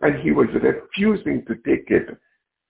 [0.00, 2.16] and he was refusing to take it.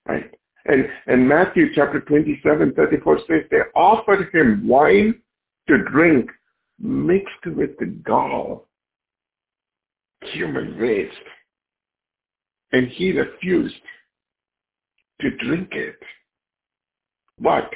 [0.06, 0.30] Right?
[0.66, 5.20] And, and Matthew chapter 27, 34 says they offered him wine
[5.68, 6.30] to drink
[6.78, 8.66] mixed with the gall,
[10.22, 11.12] human waste.
[12.72, 13.74] And he refused
[15.20, 15.98] to drink it.
[17.38, 17.70] But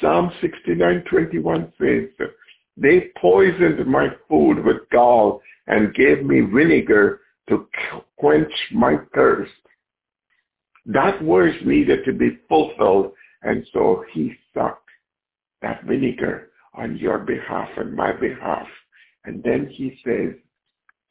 [0.00, 2.28] Psalm 69:21 says,
[2.76, 7.68] they poisoned my food with gall and gave me vinegar to
[8.16, 9.52] quench my thirst.
[10.86, 14.88] That verse needed to be fulfilled, and so he sucked
[15.62, 18.66] that vinegar on your behalf and my behalf.
[19.24, 20.34] And then he says,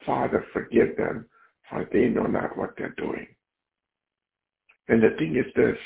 [0.06, 1.26] Father, forgive them,
[1.68, 3.26] for they know not what they're doing.
[4.88, 5.78] And the thing is this,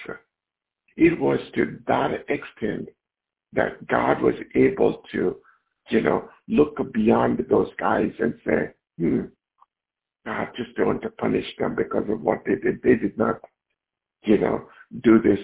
[0.96, 2.88] it was to that extent
[3.52, 5.36] that God was able to,
[5.90, 9.20] you know, look beyond those guys and say, hmm,
[10.26, 12.82] God just want to punish them because of what they did.
[12.82, 13.40] They did not,
[14.24, 14.68] you know,
[15.02, 15.38] do this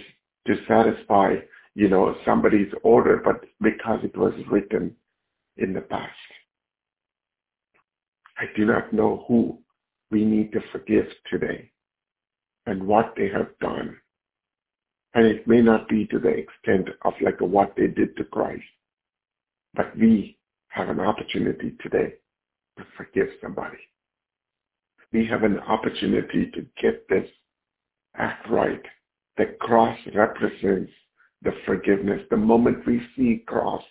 [0.46, 1.36] to satisfy,
[1.74, 4.94] you know, somebody's order, but because it was written
[5.56, 6.10] in the past.
[8.38, 9.58] I do not know who
[10.10, 11.70] we need to forgive today
[12.66, 13.96] and what they have done.
[15.14, 18.62] And it may not be to the extent of like what they did to Christ,
[19.74, 20.36] but we
[20.68, 22.14] have an opportunity today
[22.78, 23.78] to forgive somebody.
[25.12, 27.28] We have an opportunity to get this
[28.16, 28.82] act right.
[29.36, 30.90] The cross represents
[31.42, 32.22] the forgiveness.
[32.30, 33.82] The moment we see cross,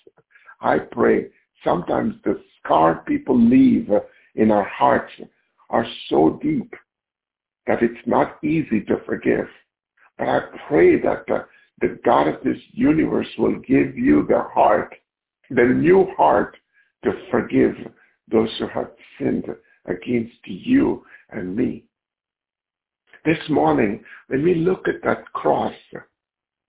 [0.61, 1.27] I pray
[1.63, 3.99] sometimes the scar people leave uh,
[4.35, 5.13] in our hearts
[5.69, 6.73] are so deep
[7.67, 9.47] that it's not easy to forgive.
[10.17, 11.45] But I pray that the,
[11.81, 14.93] the God of this universe will give you the heart,
[15.49, 16.57] the new heart
[17.03, 17.75] to forgive
[18.31, 19.45] those who have sinned
[19.85, 21.83] against you and me.
[23.25, 25.73] This morning, when we look at that cross,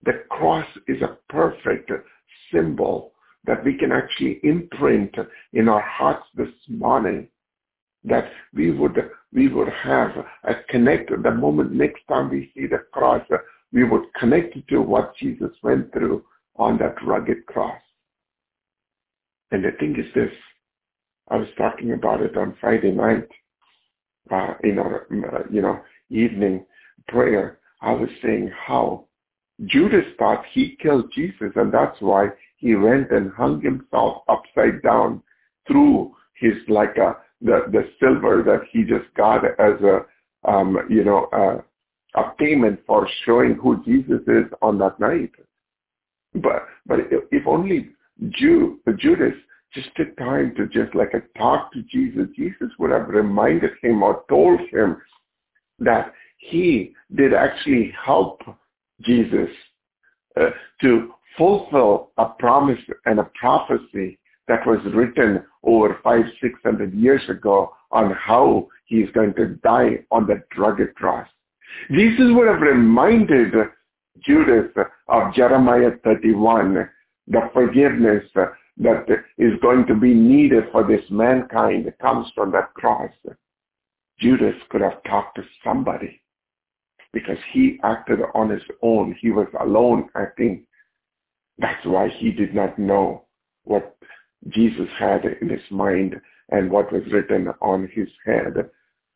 [0.03, 1.91] the cross is a perfect
[2.51, 3.13] symbol
[3.45, 5.13] that we can actually imprint
[5.53, 7.27] in our hearts this morning
[8.03, 10.11] that we would we would have
[10.43, 13.21] a connect the moment next time we see the cross
[13.73, 16.23] we would connect to what Jesus went through
[16.55, 17.81] on that rugged cross.
[19.51, 20.31] And the thing is this,
[21.29, 23.27] I was talking about it on Friday night
[24.31, 26.65] uh, in our uh, you know evening
[27.07, 27.59] prayer.
[27.81, 29.05] I was saying how
[29.65, 35.21] Judas thought he killed Jesus and that's why he went and hung himself upside down
[35.67, 40.05] through his like a the the silver that he just got as a
[40.49, 45.31] um, you know a, a payment for showing who Jesus is on that night.
[46.33, 46.99] But but
[47.31, 47.89] if only
[48.29, 49.35] Jew Judas
[49.75, 54.01] just took time to just like a talk to Jesus, Jesus would have reminded him
[54.01, 54.97] or told him
[55.79, 58.41] that he did actually help
[59.01, 59.49] Jesus
[60.39, 60.49] uh,
[60.81, 64.17] to fulfill a promise and a prophecy
[64.47, 70.05] that was written over five, six hundred years ago on how he's going to die
[70.11, 71.27] on that rugged cross.
[71.91, 73.53] Jesus would have reminded
[74.23, 74.71] Judas
[75.07, 76.89] of Jeremiah 31,
[77.27, 78.23] the forgiveness
[78.77, 79.05] that
[79.37, 83.11] is going to be needed for this mankind comes from that cross.
[84.19, 86.21] Judas could have talked to somebody
[87.13, 89.15] because he acted on his own.
[89.21, 90.65] He was alone acting.
[91.57, 93.25] That's why he did not know
[93.63, 93.97] what
[94.49, 96.15] Jesus had in his mind
[96.49, 98.53] and what was written on his head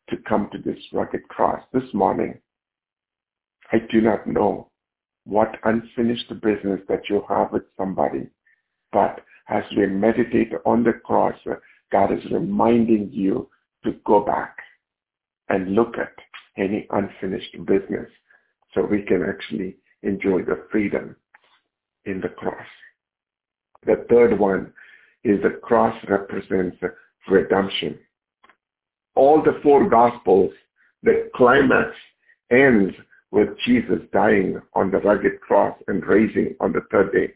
[0.08, 1.62] to come to this rugged cross.
[1.72, 2.38] This morning,
[3.72, 4.70] I do not know
[5.24, 8.26] what unfinished business that you have with somebody,
[8.92, 9.20] but
[9.50, 11.34] as we meditate on the cross,
[11.90, 13.48] God is reminding you
[13.84, 14.56] to go back
[15.48, 16.12] and look at
[16.56, 18.08] any unfinished business
[18.74, 21.16] so we can actually enjoy the freedom
[22.04, 22.66] in the cross.
[23.84, 24.72] The third one
[25.24, 26.76] is the cross represents
[27.28, 27.98] redemption.
[29.16, 30.52] All the four gospels,
[31.02, 31.90] the climax
[32.50, 32.94] ends
[33.32, 37.34] with Jesus dying on the rugged cross and raising on the third day.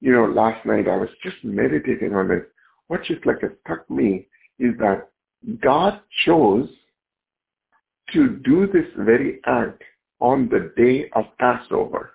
[0.00, 2.44] You know, last night I was just meditating on this.
[2.88, 4.26] What just like it struck me
[4.58, 5.08] is that
[5.60, 6.68] God chose
[8.12, 9.82] to do this very act
[10.20, 12.10] on the day of Passover.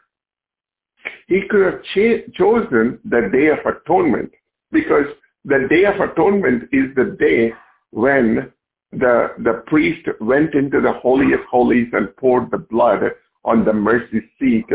[1.27, 4.31] He could have cha- chosen the day of atonement
[4.71, 5.05] because
[5.43, 7.53] the day of atonement is the day
[7.91, 8.51] when
[8.91, 13.01] the, the priest went into the Holy of Holies and poured the blood
[13.43, 14.65] on the mercy seat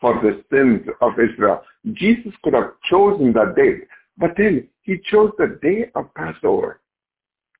[0.00, 1.62] for the sins of Israel.
[1.92, 3.86] Jesus could have chosen that day,
[4.16, 6.80] but then he chose the day of Passover.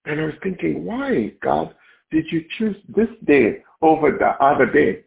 [0.04, 1.74] And I was thinking, why, God,
[2.10, 5.04] did you choose this day over the other day?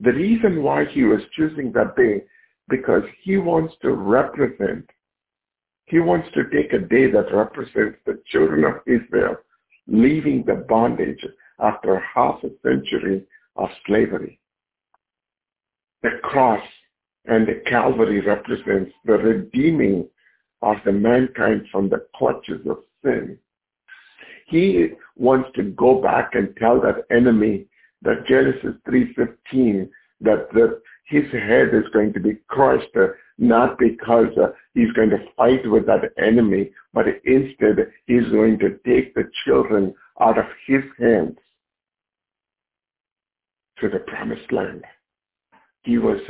[0.00, 2.24] The reason why he was choosing that day,
[2.68, 4.88] because he wants to represent,
[5.86, 9.36] he wants to take a day that represents the children of Israel
[9.86, 11.24] leaving the bondage
[11.60, 13.24] after half a century
[13.56, 14.38] of slavery.
[16.02, 16.62] The cross
[17.26, 20.08] and the Calvary represents the redeeming
[20.62, 23.38] of the mankind from the clutches of sin.
[24.46, 27.66] He wants to go back and tell that enemy
[28.02, 29.88] that Genesis 3.15
[30.20, 35.24] that his head is going to be crushed, uh, not because uh, he's going to
[35.36, 40.82] fight with that enemy, but instead he's going to take the children out of his
[40.98, 41.36] hands
[43.80, 44.84] to the promised land.
[45.86, 46.20] He was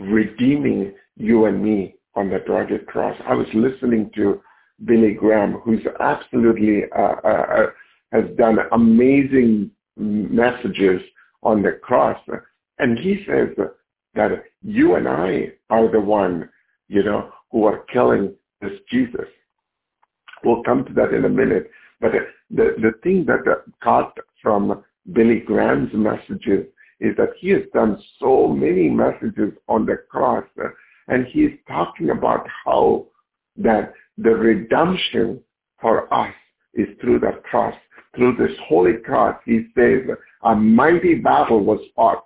[0.00, 3.14] redeeming you and me on the rugged cross.
[3.26, 4.40] I was listening to
[4.86, 7.66] Billy Graham, who's absolutely uh, uh, uh,
[8.12, 11.02] has done amazing messages
[11.42, 12.18] on the cross,
[12.78, 13.48] and he says
[14.14, 16.48] that you and I are the one,
[16.88, 18.32] you know, who are killing
[18.62, 19.28] this Jesus.
[20.44, 21.70] We'll come to that in a minute.
[22.00, 22.12] But
[22.50, 24.82] the, the thing that got from
[25.12, 26.66] Billy Graham's messages
[27.00, 30.68] is that he has done so many messages on the cross, uh,
[31.08, 33.06] and he's talking about how
[33.56, 35.40] that the redemption
[35.80, 36.34] for us
[36.74, 37.74] is through the cross.
[38.16, 40.02] Through this holy cross, he says,
[40.42, 42.24] a mighty battle was fought.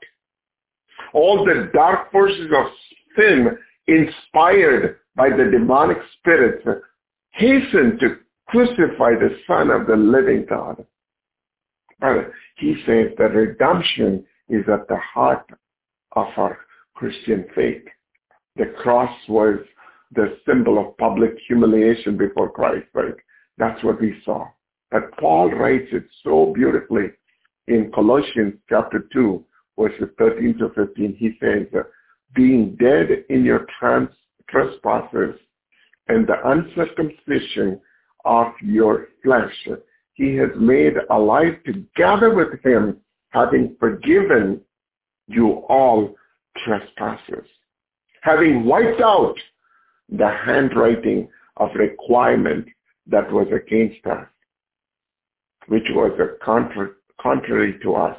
[1.12, 2.66] All the dark forces of
[3.16, 6.66] sin inspired by the demonic spirits
[7.32, 8.16] hastened to
[8.48, 10.84] crucify the Son of the living God.
[12.00, 15.44] But he says that redemption is at the heart
[16.12, 16.58] of our
[16.94, 17.82] Christian faith.
[18.56, 19.56] The cross was
[20.14, 23.14] the symbol of public humiliation before Christ, right?
[23.58, 24.46] That's what we saw.
[24.90, 27.06] But Paul writes it so beautifully
[27.66, 29.44] in Colossians chapter 2,
[29.78, 31.16] verses 13 to 15.
[31.18, 31.66] He says,
[32.34, 34.10] being dead in your trans-
[34.48, 35.34] trespasses
[36.08, 37.80] and the uncircumcision
[38.24, 39.68] of your flesh,
[40.14, 42.98] he has made alive together with him,
[43.32, 44.60] having forgiven
[45.26, 46.14] you all
[46.64, 47.46] trespasses,
[48.22, 49.34] having wiped out
[50.08, 52.66] the handwriting of requirement
[53.06, 54.26] that was against us,
[55.68, 58.16] which was a contra- contrary to us.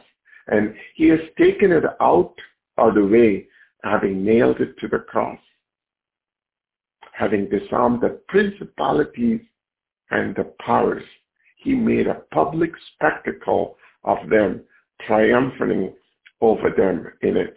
[0.48, 2.34] And he has taken it out
[2.78, 3.48] of the way,
[3.84, 5.40] having nailed it to the cross,
[7.14, 9.42] having disarmed the principalities
[10.10, 11.04] and the powers.
[11.58, 14.62] He made a public spectacle of them,
[15.08, 15.94] triumphing
[16.42, 17.56] over them in it.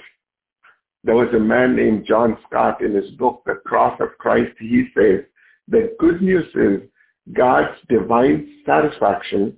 [1.04, 4.52] There was a man named John Stott in his book, The Cross of Christ.
[4.58, 5.20] He says,
[5.68, 6.88] the good news is
[7.32, 9.56] God's divine satisfaction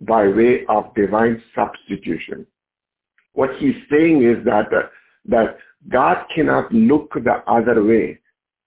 [0.00, 2.46] by way of divine substitution.
[3.32, 4.88] What he's saying is that, uh,
[5.26, 5.58] that
[5.88, 8.18] God cannot look the other way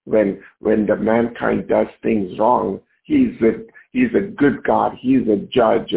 [0.04, 2.80] when, when the mankind does things wrong.
[3.04, 4.96] He's a, he's a good God.
[4.98, 5.94] He's a judge.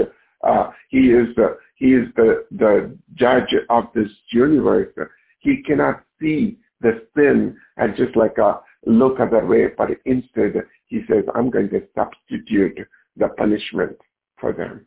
[0.48, 4.94] Uh, he is the, he is the, the judge of this universe.
[5.40, 10.54] He cannot see the sin and just like a look other way, but instead
[10.88, 12.78] he says, I'm going to substitute
[13.16, 13.98] the punishment
[14.40, 14.86] for them.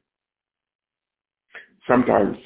[1.88, 2.36] Sometimes,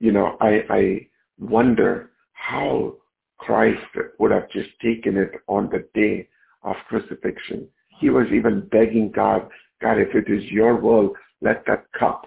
[0.00, 1.06] you know, I, I
[1.38, 2.94] wonder how
[3.38, 3.80] Christ
[4.18, 6.28] would have just taken it on the day
[6.62, 7.68] of crucifixion.
[8.00, 9.48] He was even begging God,
[9.80, 12.26] God, if it is your will, let that cup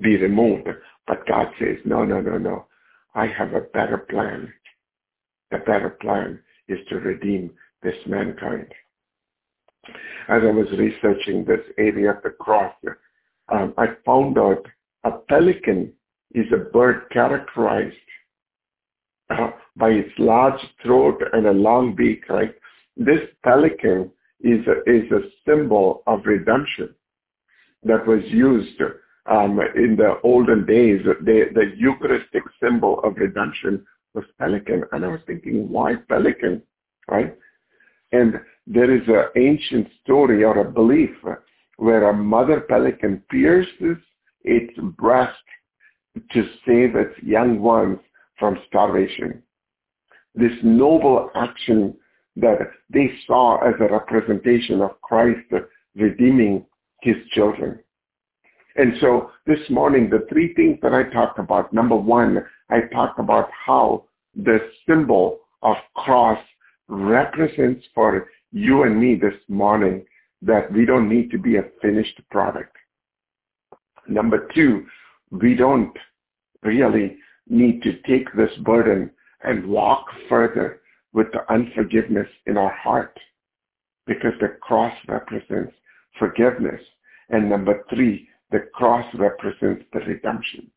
[0.00, 0.68] be removed.
[1.06, 2.66] But God says, no, no, no, no.
[3.14, 4.52] I have a better plan.
[5.50, 7.52] The better plan is to redeem
[7.82, 8.66] this mankind.
[10.28, 12.74] As I was researching this area of the cross,
[13.48, 14.66] um, I found out
[15.04, 15.92] a pelican
[16.34, 17.94] is a bird characterized
[19.30, 22.54] uh, by its large throat and a long beak, right?
[22.96, 26.94] This pelican is a, is a symbol of redemption
[27.84, 28.78] that was used
[29.28, 31.02] um, in the olden days.
[31.04, 34.84] The, the Eucharistic symbol of redemption was pelican.
[34.92, 36.62] And I was thinking, why pelican,
[37.08, 37.36] right?
[38.12, 38.34] And
[38.66, 41.10] there is an ancient story or a belief
[41.76, 43.98] where a mother pelican pierces
[44.42, 45.36] its breast
[46.32, 47.98] to save its young ones
[48.38, 49.42] from starvation.
[50.34, 51.94] This noble action
[52.36, 52.58] that
[52.90, 55.50] they saw as a representation of Christ
[55.94, 56.64] redeeming
[57.02, 57.78] his children.
[58.76, 63.18] And so this morning, the three things that I talked about, number one, I talked
[63.18, 64.04] about how
[64.34, 66.38] the symbol of cross
[66.88, 70.04] represents for you and me this morning
[70.42, 72.76] that we don't need to be a finished product.
[74.08, 74.86] Number two,
[75.30, 75.96] we don't
[76.62, 77.16] really
[77.48, 79.10] need to take this burden
[79.42, 80.80] and walk further
[81.12, 83.18] with the unforgiveness in our heart
[84.06, 85.72] because the cross represents
[86.18, 86.80] forgiveness.
[87.30, 90.70] And number three, the cross represents the redemption.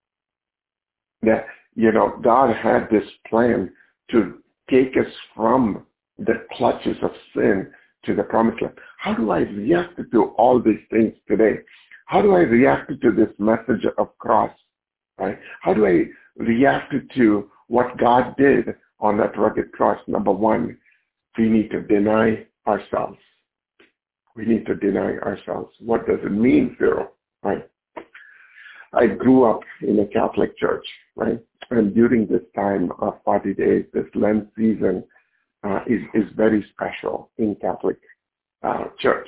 [1.22, 1.46] That,
[1.76, 3.72] you know, God had this plan
[4.12, 4.40] to
[4.70, 5.86] take us from
[6.18, 7.72] the clutches of sin
[8.06, 8.76] to the promised land.
[8.98, 11.60] How do I react to all these things today?
[12.06, 14.52] How do I react to this message of cross?
[15.18, 15.38] Right?
[15.62, 16.06] How do I
[16.42, 20.00] react to what God did on that rugged cross?
[20.08, 20.78] Number one,
[21.38, 23.18] we need to deny ourselves.
[24.36, 25.74] We need to deny ourselves.
[25.80, 27.12] What does it mean, Pharaoh?
[27.44, 27.68] Right?
[28.94, 30.86] I grew up in a Catholic church,
[31.16, 31.40] right?
[31.70, 35.04] And during this time of 40 days, this Lent season
[35.64, 37.98] uh, is, is very special in Catholic
[38.64, 39.28] uh, church.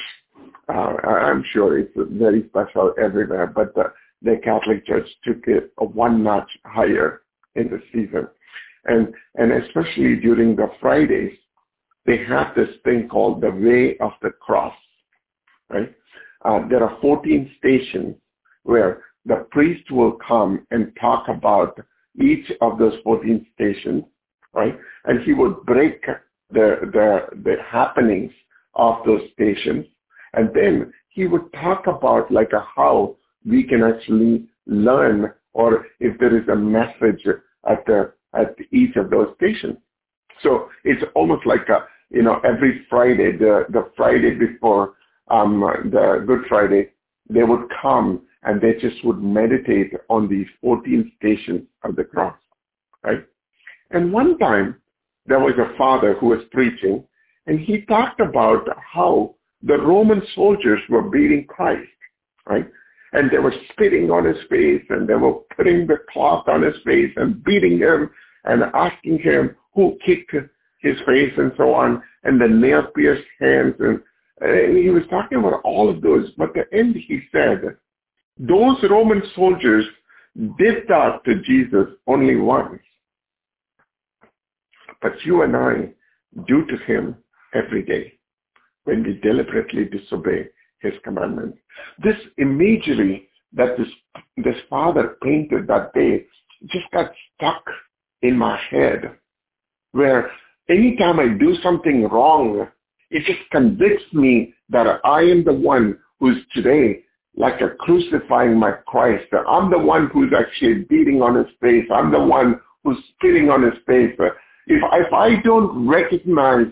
[0.68, 6.24] Uh, I'm sure it's very special everywhere, but the, the Catholic Church took it one
[6.24, 7.22] notch higher
[7.56, 8.28] in the season.
[8.86, 11.38] And, and especially during the Fridays,
[12.06, 14.74] they have this thing called the Way of the Cross,
[15.70, 15.94] right?
[16.44, 18.16] Uh, there are 14 stations
[18.64, 21.80] where the priest will come and talk about
[22.20, 24.04] each of those 14 stations,
[24.54, 24.78] right?
[25.06, 26.04] And he would break
[26.52, 28.32] the, the, the happenings
[28.76, 29.86] of those stations.
[30.34, 36.18] And then he would talk about like a how we can actually learn or if
[36.20, 37.26] there is a message
[37.70, 39.78] at the at each of those stations.
[40.42, 44.94] So it's almost like a you know every Friday the the Friday before
[45.30, 46.90] um, the Good Friday
[47.30, 52.38] they would come and they just would meditate on these 14 stations of the cross,
[53.04, 53.24] right?
[53.92, 54.78] And one time
[55.26, 57.04] there was a father who was preaching
[57.48, 61.90] and he talked about how the Roman soldiers were beating Christ,
[62.48, 62.68] right?
[63.14, 66.76] And they were spitting on his face and they were putting the cloth on his
[66.86, 68.10] face and beating him
[68.46, 70.34] and asking him who kicked
[70.80, 74.02] his face and so on and the nail pierced hands and,
[74.42, 76.30] and he was talking about all of those.
[76.38, 77.78] But at the end he said,
[78.38, 79.86] those Roman soldiers
[80.58, 82.82] did that to Jesus only once.
[85.02, 85.94] But you and I
[86.48, 87.16] do to him
[87.54, 88.14] every day
[88.86, 90.48] when we deliberately disobey
[90.80, 91.60] his commandments.
[92.04, 93.88] This imagery that this,
[94.38, 96.26] this father painted that day
[96.68, 97.64] just got stuck
[98.22, 99.18] in my head
[99.92, 100.32] where
[100.70, 102.68] anytime I do something wrong,
[103.12, 107.04] it just convicts me that I am the one who's today
[107.36, 109.26] like a crucifying my Christ.
[109.48, 111.86] I'm the one who's actually beating on his face.
[111.94, 114.16] I'm the one who's spitting on his face.
[114.68, 116.68] If, if I don't recognize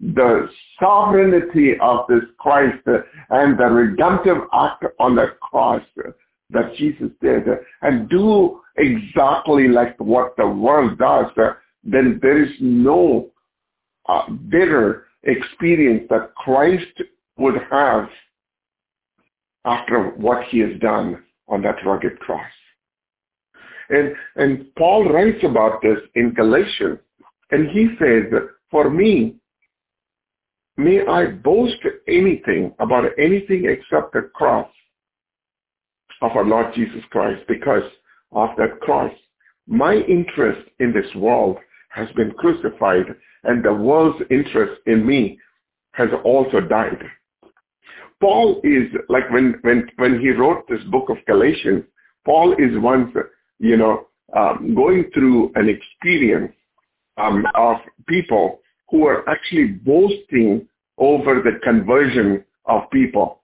[0.00, 2.86] the sovereignty of this Christ
[3.30, 5.82] and the redemptive act on the cross
[6.50, 7.44] that Jesus did
[7.82, 11.26] and do exactly like what the world does,
[11.82, 13.30] then there is no
[14.08, 17.02] uh, bitter experience that Christ
[17.38, 18.08] would have
[19.64, 22.50] after what he has done on that rugged cross.
[23.88, 26.98] And, and Paul writes about this in Galatians,
[27.50, 28.24] and he says,
[28.70, 29.36] for me,
[30.76, 31.76] may I boast
[32.08, 34.68] anything about anything except the cross
[36.22, 37.84] of our Lord Jesus Christ because
[38.32, 39.12] of that cross.
[39.68, 41.58] My interest in this world
[41.96, 43.06] has been crucified
[43.44, 45.38] and the world's interest in me
[45.92, 47.02] has also died.
[48.20, 51.84] Paul is like when, when, when he wrote this book of Galatians,
[52.24, 53.14] Paul is once,
[53.58, 56.52] you know, um, going through an experience
[57.16, 57.76] um, of
[58.06, 60.68] people who are actually boasting
[60.98, 63.42] over the conversion of people.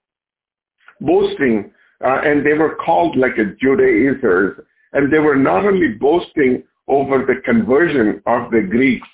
[1.00, 1.70] Boasting,
[2.04, 4.60] uh, and they were called like a Judaizers,
[4.92, 9.08] and they were not only boasting over the conversion of the Greeks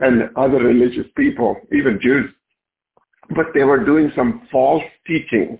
[0.00, 2.30] and other religious people, even Jews,
[3.34, 5.58] but they were doing some false teachings.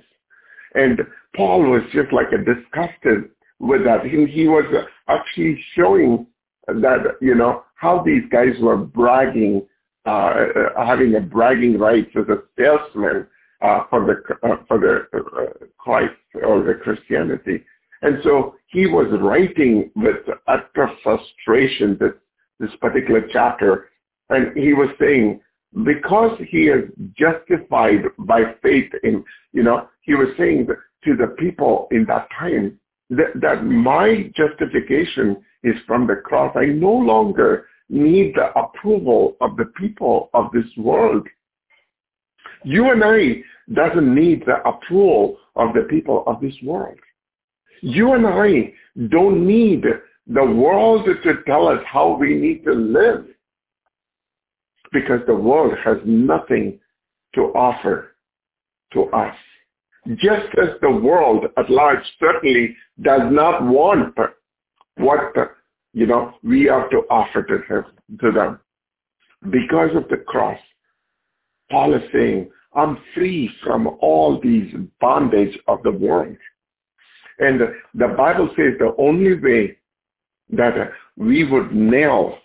[0.75, 1.01] And
[1.37, 4.05] Paul was just like a disgusted with that.
[4.05, 4.65] He, he was
[5.09, 6.27] actually showing
[6.67, 9.67] that, you know, how these guys were bragging,
[10.07, 10.47] uh,
[10.77, 13.27] having a bragging rights as a salesman
[13.61, 17.65] uh, for the uh, for the uh, Christ or the Christianity.
[18.03, 22.13] And so he was writing with utter frustration this,
[22.61, 23.91] this particular chapter.
[24.31, 25.41] And he was saying,
[25.85, 30.69] because he is justified by faith in, you know, he was saying
[31.05, 32.79] to the people in that time
[33.11, 36.55] that, that my justification is from the cross.
[36.57, 41.27] I no longer need the approval of the people of this world.
[42.65, 43.43] You and I
[43.73, 46.99] doesn't need the approval of the people of this world.
[47.83, 48.75] You and I
[49.09, 49.85] don't need
[50.27, 53.27] the world to tell us how we need to live
[54.93, 56.79] because the world has nothing
[57.35, 58.15] to offer
[58.93, 59.35] to us.
[60.17, 64.17] Just as the world at large certainly does not want
[64.97, 65.35] what
[65.93, 67.85] you know we have to offer to, him,
[68.21, 68.61] to them.
[69.51, 70.59] Because of the cross,
[71.71, 76.37] Paul is saying, I'm free from all these bondage of the world.
[77.39, 77.61] And
[77.95, 79.79] the Bible says the only way
[80.51, 82.39] that we would nail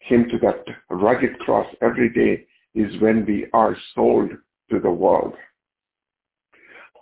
[0.00, 4.30] him to that rugged cross every day is when we are sold
[4.70, 5.34] to the world.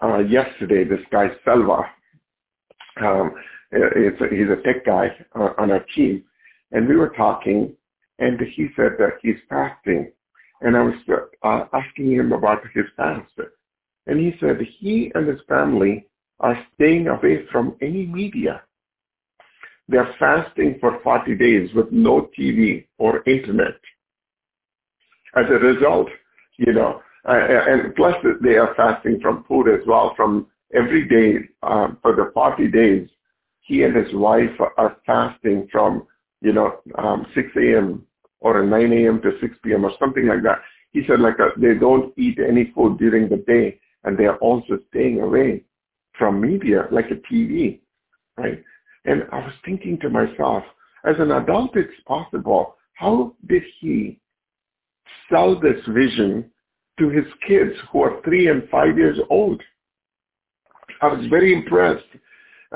[0.02, 1.84] Uh, yesterday, this guy Selva,
[3.02, 3.32] um,
[3.72, 3.78] a,
[4.30, 6.24] he's a tech guy uh, on our team,
[6.72, 7.74] and we were talking,
[8.18, 10.10] and he said that he's fasting,
[10.62, 10.94] and I was
[11.42, 13.30] uh, asking him about his fast,
[14.10, 16.04] and he said he and his family
[16.40, 18.60] are staying away from any media.
[19.88, 23.78] They're fasting for 40 days with no TV or internet.
[25.36, 26.08] As a result,
[26.56, 31.98] you know, and plus they are fasting from food as well from every day um,
[32.02, 33.08] for the 40 days.
[33.60, 36.04] He and his wife are fasting from,
[36.40, 38.04] you know, um, 6 a.m.
[38.40, 39.22] or 9 a.m.
[39.22, 39.84] to 6 p.m.
[39.84, 40.58] or something like that.
[40.92, 44.24] He said like a, uh, they don't eat any food during the day and they
[44.24, 45.64] are also staying away
[46.18, 47.80] from media like a TV,
[48.36, 48.62] right?
[49.04, 50.62] And I was thinking to myself,
[51.04, 52.76] as an adult, it's possible.
[52.94, 54.18] How did he
[55.30, 56.50] sell this vision
[56.98, 59.62] to his kids who are three and five years old?
[61.00, 62.04] I was very impressed.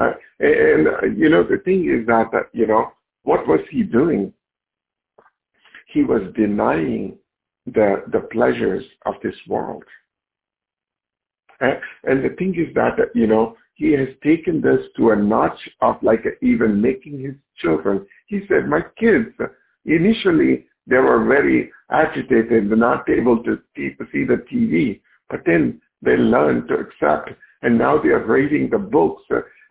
[0.00, 4.32] Uh, and, uh, you know, the thing is that, you know, what was he doing?
[5.92, 7.18] He was denying
[7.66, 9.84] the, the pleasures of this world.
[11.60, 15.96] And the thing is that, you know, he has taken this to a notch of
[16.02, 18.06] like even making his children.
[18.26, 19.30] He said, my kids,
[19.84, 26.16] initially they were very agitated, not able to see, see the TV, but then they
[26.16, 27.30] learned to accept
[27.62, 29.22] and now they are reading the books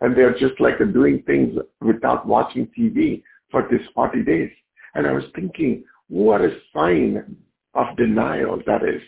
[0.01, 3.21] and they're just like doing things without watching TV
[3.51, 4.49] for these 40 days.
[4.95, 7.37] And I was thinking, what a sign
[7.75, 9.01] of denial that is.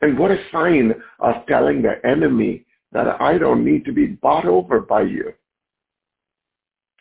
[0.00, 4.46] And what a sign of telling the enemy that I don't need to be bought
[4.46, 5.32] over by you.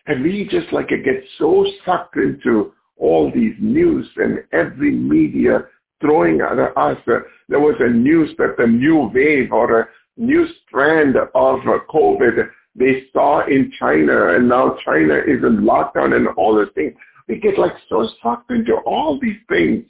[0.07, 5.65] And we just like get so sucked into all these news and every media
[6.01, 6.97] throwing at us.
[7.07, 7.19] Uh,
[7.49, 9.87] there was a news that the new wave or a
[10.17, 16.15] new strand of uh, COVID they saw in China and now China is in lockdown
[16.15, 16.93] and all those things.
[17.27, 19.85] We get like so sucked into all these things.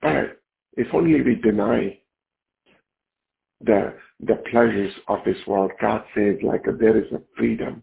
[0.00, 0.40] But
[0.76, 1.98] if only we deny
[3.60, 7.82] the, the pleasures of this world, God says like there is a freedom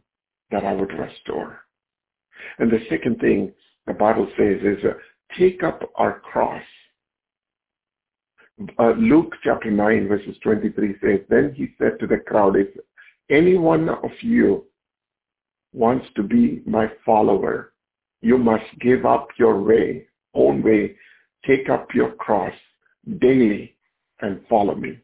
[0.51, 1.59] that I would restore.
[2.59, 3.53] And the second thing
[3.87, 4.93] the Bible says is uh,
[5.37, 6.63] take up our cross.
[8.77, 12.67] Uh, Luke chapter 9 verses 23 says, Then he said to the crowd, if
[13.29, 14.65] any one of you
[15.73, 17.73] wants to be my follower,
[18.21, 20.95] You must give up your way, own way,
[21.43, 22.53] take up your cross
[23.19, 23.75] daily
[24.21, 24.99] and follow me.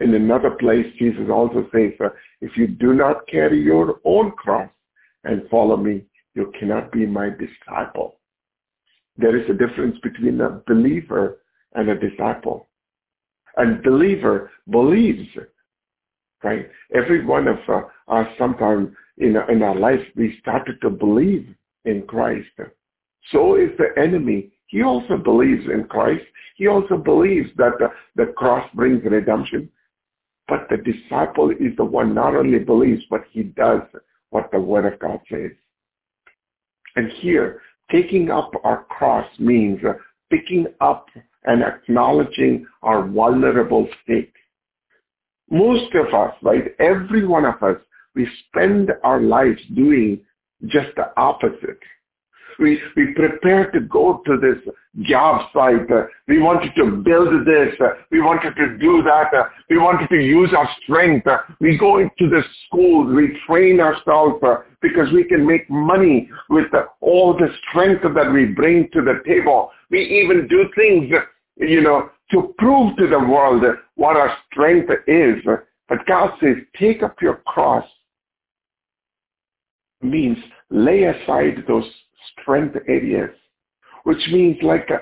[0.00, 1.92] In another place, Jesus also says,
[2.40, 4.70] if you do not carry your own cross
[5.24, 6.04] and follow me,
[6.34, 8.16] you cannot be my disciple.
[9.16, 11.38] There is a difference between a believer
[11.74, 12.68] and a disciple.
[13.56, 15.28] A believer believes,
[16.42, 16.68] right?
[16.94, 17.80] Every one of uh,
[18.12, 21.48] us sometime in, in our life, we started to believe
[21.86, 22.50] in Christ.
[23.32, 24.52] So is the enemy.
[24.66, 26.24] He also believes in Christ.
[26.56, 29.70] He also believes that the, the cross brings redemption.
[30.48, 33.82] But the disciple is the one not only believes, but he does
[34.30, 35.50] what the Word of God says.
[36.94, 37.60] And here,
[37.90, 39.80] taking up our cross means
[40.30, 41.06] picking up
[41.44, 44.32] and acknowledging our vulnerable state.
[45.50, 47.76] Most of us, right, every one of us,
[48.14, 50.20] we spend our lives doing
[50.66, 51.78] just the opposite.
[52.58, 55.88] We, we prepare to go to this job site.
[56.26, 57.74] We wanted to build this.
[58.10, 59.30] We wanted to do that.
[59.68, 61.26] We wanted to use our strength.
[61.60, 63.14] We go into the schools.
[63.14, 64.42] We train ourselves
[64.80, 69.70] because we can make money with all the strength that we bring to the table.
[69.90, 71.12] We even do things,
[71.56, 73.62] you know, to prove to the world
[73.94, 75.36] what our strength is.
[75.88, 77.84] But God says, take up your cross
[80.02, 80.38] means
[80.70, 81.84] lay aside those
[82.32, 83.30] strength areas,
[84.04, 84.98] which means like, uh,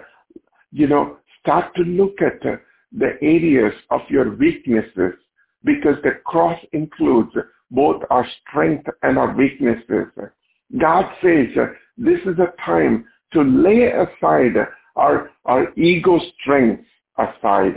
[0.73, 2.57] you know, start to look at uh,
[2.97, 5.15] the areas of your weaknesses
[5.65, 7.33] because the cross includes
[7.71, 10.09] both our strength and our weaknesses.
[10.79, 11.67] God says uh,
[11.97, 14.57] this is a time to lay aside
[14.97, 16.85] our, our ego strength
[17.19, 17.75] aside.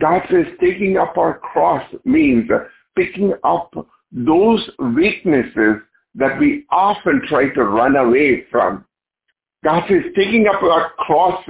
[0.00, 2.48] God says taking up our cross means
[2.96, 3.72] picking up
[4.10, 5.82] those weaknesses
[6.14, 8.84] that we often try to run away from.
[9.64, 11.42] God says taking up our cross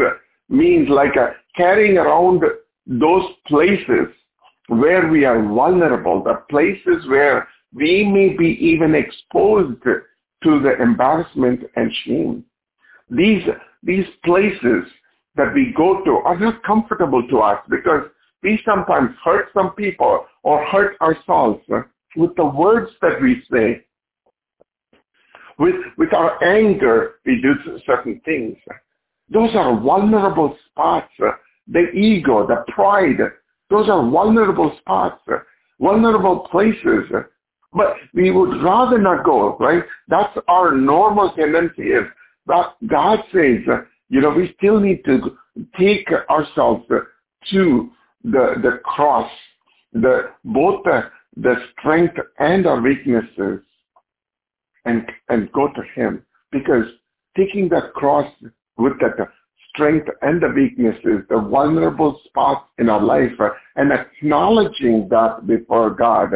[0.48, 2.42] means like a, carrying around
[2.86, 4.08] those places
[4.68, 11.62] where we are vulnerable, the places where we may be even exposed to the embarrassment
[11.76, 12.44] and shame.
[13.10, 13.42] These,
[13.82, 14.84] these places
[15.36, 18.08] that we go to are not comfortable to us because
[18.42, 21.60] we sometimes hurt some people or hurt ourselves
[22.16, 23.84] with the words that we say
[25.58, 27.54] with, with our anger, we do
[27.86, 28.56] certain things.
[29.30, 31.12] Those are vulnerable spots.
[31.68, 33.18] The ego, the pride,
[33.70, 35.22] those are vulnerable spots,
[35.80, 37.10] vulnerable places.
[37.72, 39.82] But we would rather not go, right?
[40.08, 41.90] That's our normal tendency
[42.46, 43.60] that God says,
[44.08, 45.38] you know, we still need to
[45.78, 46.84] take ourselves
[47.50, 47.90] to
[48.24, 49.30] the, the cross,
[49.92, 53.60] the, both the, the strength and our weaknesses
[54.84, 56.22] and, and go to him.
[56.50, 56.84] Because
[57.36, 58.30] taking that cross
[58.76, 59.28] with that
[59.72, 65.90] strength and the weaknesses, the vulnerable spots in our life, uh, and acknowledging that before
[65.90, 66.32] God,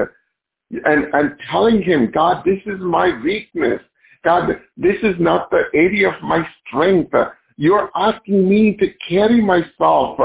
[0.71, 3.81] and, and telling him, God, this is my weakness.
[4.25, 7.15] God, this is not the area of my strength.
[7.57, 10.19] You're asking me to carry myself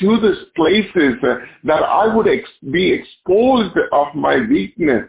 [0.00, 5.04] to these places uh, that I would ex- be exposed of my weakness.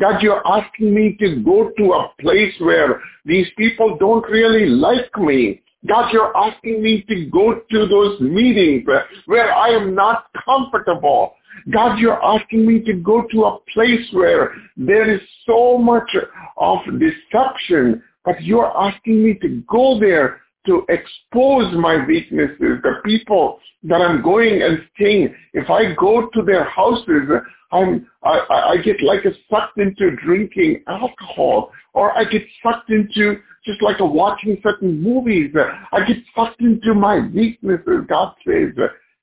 [0.00, 5.16] God, you're asking me to go to a place where these people don't really like
[5.18, 5.62] me.
[5.86, 11.34] God, you're asking me to go to those meetings uh, where I am not comfortable.
[11.72, 16.10] God, you're asking me to go to a place where there is so much
[16.56, 23.60] of deception, but you're asking me to go there to expose my weaknesses, the people
[23.84, 25.34] that I'm going and seeing.
[25.52, 27.28] If I go to their houses,
[27.70, 33.82] I'm, I, I get like sucked into drinking alcohol, or I get sucked into just
[33.82, 35.54] like watching certain movies.
[35.92, 38.04] I get sucked into my weaknesses.
[38.08, 38.72] God says,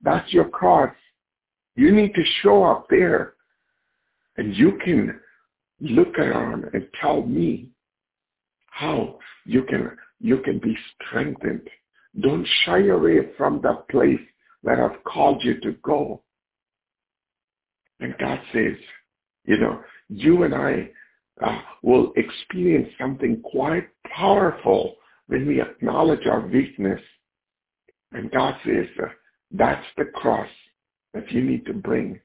[0.02, 0.94] that's your cross.
[1.76, 3.34] You need to show up there,
[4.38, 5.20] and you can
[5.80, 7.70] look around and tell me
[8.68, 9.92] how you can
[10.22, 11.68] you can be strengthened.
[12.20, 14.20] Don't shy away from the place
[14.62, 16.22] where I've called you to go.
[18.00, 18.78] And God says,
[19.46, 20.90] you know, you and I
[21.44, 24.96] uh, will experience something quite powerful
[25.28, 27.02] when we acknowledge our weakness.
[28.12, 29.08] And God says, uh,
[29.52, 30.50] that's the cross
[31.14, 32.20] that you need to bring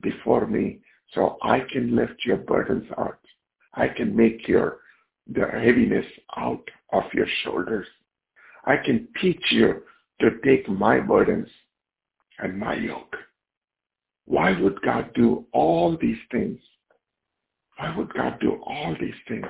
[0.00, 0.80] before me
[1.14, 3.18] so I can lift your burdens out.
[3.74, 4.78] I can make your
[5.26, 6.06] the heaviness
[6.36, 7.86] out of your shoulders.
[8.64, 9.82] I can teach you
[10.20, 11.48] to take my burdens
[12.38, 13.16] and my yoke.
[14.24, 16.60] Why would God do all these things?
[17.76, 19.46] Why would God do all these things?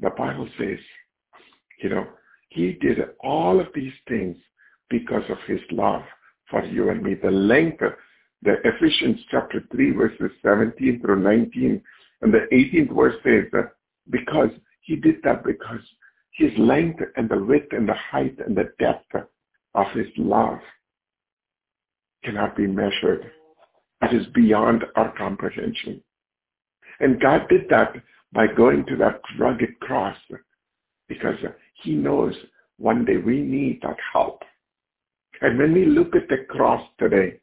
[0.00, 0.78] The Bible says,
[1.82, 2.06] you know,
[2.48, 4.36] He did all of these things
[4.90, 6.02] because of his love
[6.50, 7.14] for you and me.
[7.14, 7.82] The length,
[8.42, 11.82] the Ephesians chapter 3 verses 17 through 19
[12.22, 13.72] and the 18th verse says that
[14.10, 14.50] because
[14.84, 15.80] he did that because
[16.32, 19.14] his length and the width and the height and the depth
[19.74, 20.58] of his love
[22.22, 23.30] cannot be measured.
[24.02, 26.02] It is beyond our comprehension.
[27.00, 27.94] And God did that
[28.32, 30.16] by going to that rugged cross
[31.08, 31.36] because
[31.82, 32.34] he knows
[32.78, 34.42] one day we need that help.
[35.40, 37.40] And when we look at the cross today,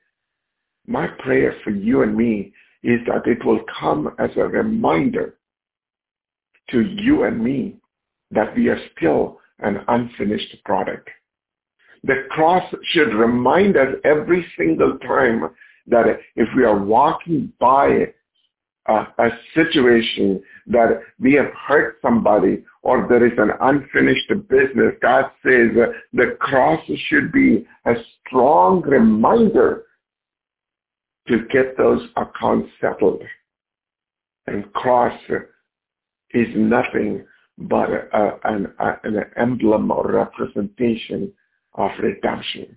[0.88, 5.38] my prayer for you and me is that it will come as a reminder
[6.72, 7.76] to you and me
[8.32, 11.10] that we are still an unfinished product.
[12.04, 15.50] The cross should remind us every single time
[15.88, 16.06] that
[16.36, 18.08] if we are walking by
[18.88, 25.26] a, a situation that we have hurt somebody or there is an unfinished business, God
[25.44, 25.70] says
[26.14, 27.94] the cross should be a
[28.26, 29.84] strong reminder
[31.28, 33.22] to get those accounts settled.
[34.48, 35.14] And cross
[36.34, 37.26] is nothing
[37.58, 41.32] but a, an, a, an emblem or representation
[41.74, 42.76] of redemption.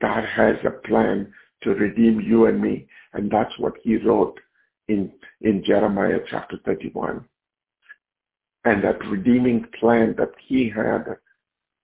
[0.00, 1.32] God has a plan
[1.62, 4.38] to redeem you and me, and that's what he wrote
[4.88, 7.24] in, in Jeremiah chapter 31.
[8.64, 11.04] And that redeeming plan that he had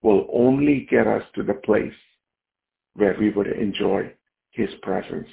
[0.02, 1.94] will only get us to the place
[2.94, 4.12] where we would enjoy
[4.50, 5.28] his presence.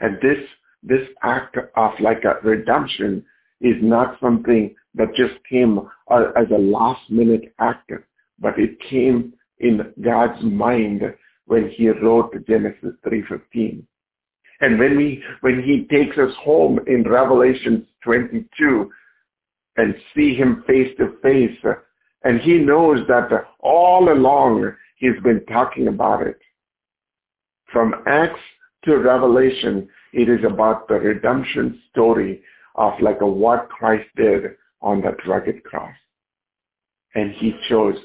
[0.00, 0.38] And this,
[0.82, 3.24] this act of like a redemption
[3.60, 5.80] is not something that just came
[6.10, 7.90] uh, as a last minute act,
[8.38, 11.02] but it came in God's mind
[11.46, 13.82] when he wrote Genesis 3.15.
[14.60, 18.90] And when we, when he takes us home in Revelation 22
[19.76, 21.58] and see him face to face,
[22.24, 23.28] and he knows that
[23.60, 26.38] all along he's been talking about it.
[27.72, 28.40] From Acts
[28.84, 32.42] to Revelation, it is about the redemption story
[32.76, 34.42] of like a what Christ did
[34.80, 35.94] on that rugged cross.
[37.14, 37.96] And he chose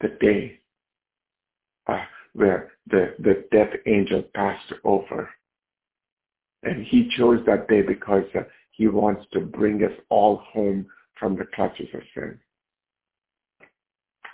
[0.00, 0.60] the day
[1.86, 2.04] uh,
[2.34, 5.28] where the, the death angel passed over.
[6.62, 8.42] And he chose that day because uh,
[8.72, 10.86] he wants to bring us all home
[11.18, 12.38] from the clutches of sin.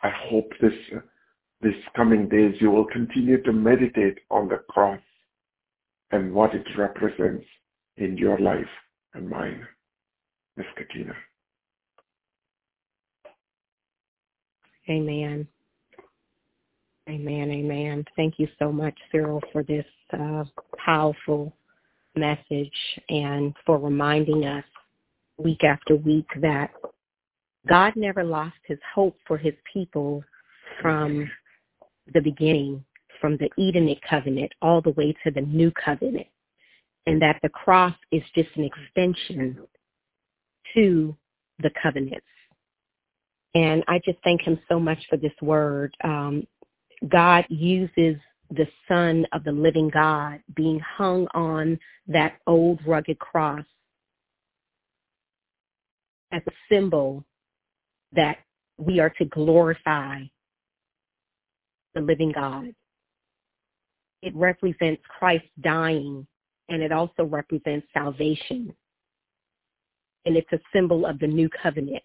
[0.02, 1.00] I hope this, uh,
[1.60, 5.00] this coming days you will continue to meditate on the cross
[6.10, 7.46] and what it represents
[7.96, 8.66] in your life
[9.14, 9.66] and mine.
[10.56, 11.14] Miss Katina.
[14.88, 15.46] Amen.
[17.08, 17.50] Amen.
[17.50, 18.04] Amen.
[18.16, 20.44] Thank you so much, Cyril, for this uh,
[20.84, 21.52] powerful
[22.16, 22.72] message
[23.08, 24.64] and for reminding us
[25.38, 26.70] week after week that
[27.68, 30.24] God never lost his hope for his people
[30.80, 31.30] from
[32.14, 32.84] the beginning,
[33.20, 36.26] from the Edenic covenant all the way to the new covenant,
[37.06, 39.58] and that the cross is just an extension
[40.74, 41.16] to
[41.60, 42.26] the covenants.
[43.54, 45.94] And I just thank him so much for this word.
[46.04, 46.46] Um,
[47.08, 48.16] God uses
[48.50, 53.64] the Son of the living God being hung on that old rugged cross
[56.32, 57.24] as a symbol
[58.12, 58.38] that
[58.78, 60.20] we are to glorify
[61.94, 62.74] the living God.
[64.22, 66.26] It represents Christ dying
[66.68, 68.74] and it also represents salvation.
[70.24, 72.02] And it's a symbol of the new covenant.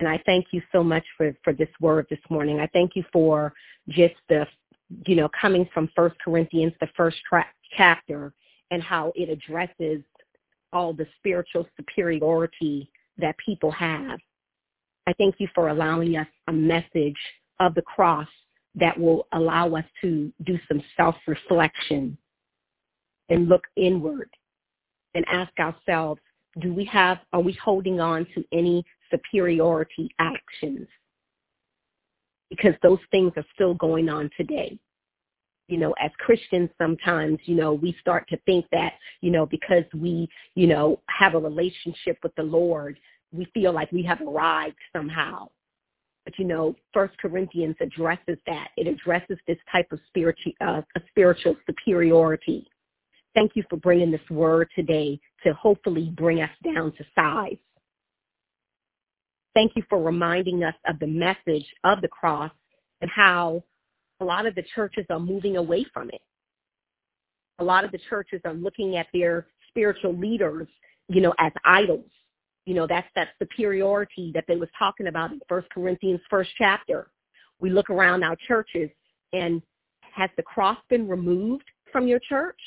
[0.00, 2.58] And I thank you so much for, for this word this morning.
[2.58, 3.54] I thank you for
[3.88, 4.46] just the,
[5.06, 7.46] you know, coming from First Corinthians, the first tra-
[7.76, 8.32] chapter,
[8.70, 10.02] and how it addresses
[10.72, 14.18] all the spiritual superiority that people have.
[15.06, 17.16] I thank you for allowing us a message
[17.60, 18.26] of the cross
[18.74, 22.18] that will allow us to do some self-reflection
[23.28, 24.30] and look inward
[25.14, 26.20] and ask ourselves,
[26.60, 30.86] do we have, are we holding on to any superiority actions?
[32.50, 34.78] Because those things are still going on today.
[35.66, 39.84] You know, as Christians, sometimes, you know, we start to think that, you know, because
[39.94, 42.98] we, you know, have a relationship with the Lord,
[43.32, 45.48] we feel like we have arrived somehow.
[46.24, 48.68] But you know, First Corinthians addresses that.
[48.76, 52.66] It addresses this type of spiritual, uh, spiritual superiority
[53.34, 57.56] Thank you for bringing this word today to hopefully bring us down to size.
[59.54, 62.52] Thank you for reminding us of the message of the cross
[63.00, 63.62] and how
[64.20, 66.20] a lot of the churches are moving away from it.
[67.58, 70.68] A lot of the churches are looking at their spiritual leaders,
[71.08, 72.10] you know, as idols
[72.66, 77.10] You know, that's that superiority that they was talking about in First Corinthians first chapter.
[77.60, 78.90] We look around our churches
[79.32, 79.62] and
[80.00, 82.58] has the cross been removed from your church?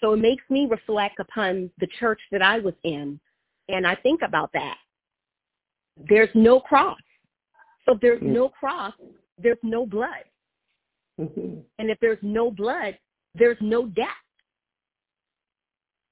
[0.00, 3.18] So it makes me reflect upon the church that I was in.
[3.68, 4.76] And I think about that.
[6.08, 6.98] There's no cross.
[7.84, 8.92] So if there's no cross,
[9.38, 10.24] there's no blood.
[11.20, 11.60] Mm-hmm.
[11.78, 12.98] And if there's no blood,
[13.34, 14.08] there's no death.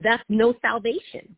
[0.01, 1.37] That's no salvation.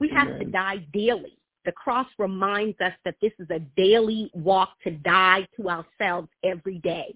[0.00, 1.38] We have to die daily.
[1.64, 6.78] The cross reminds us that this is a daily walk to die to ourselves every
[6.78, 7.14] day.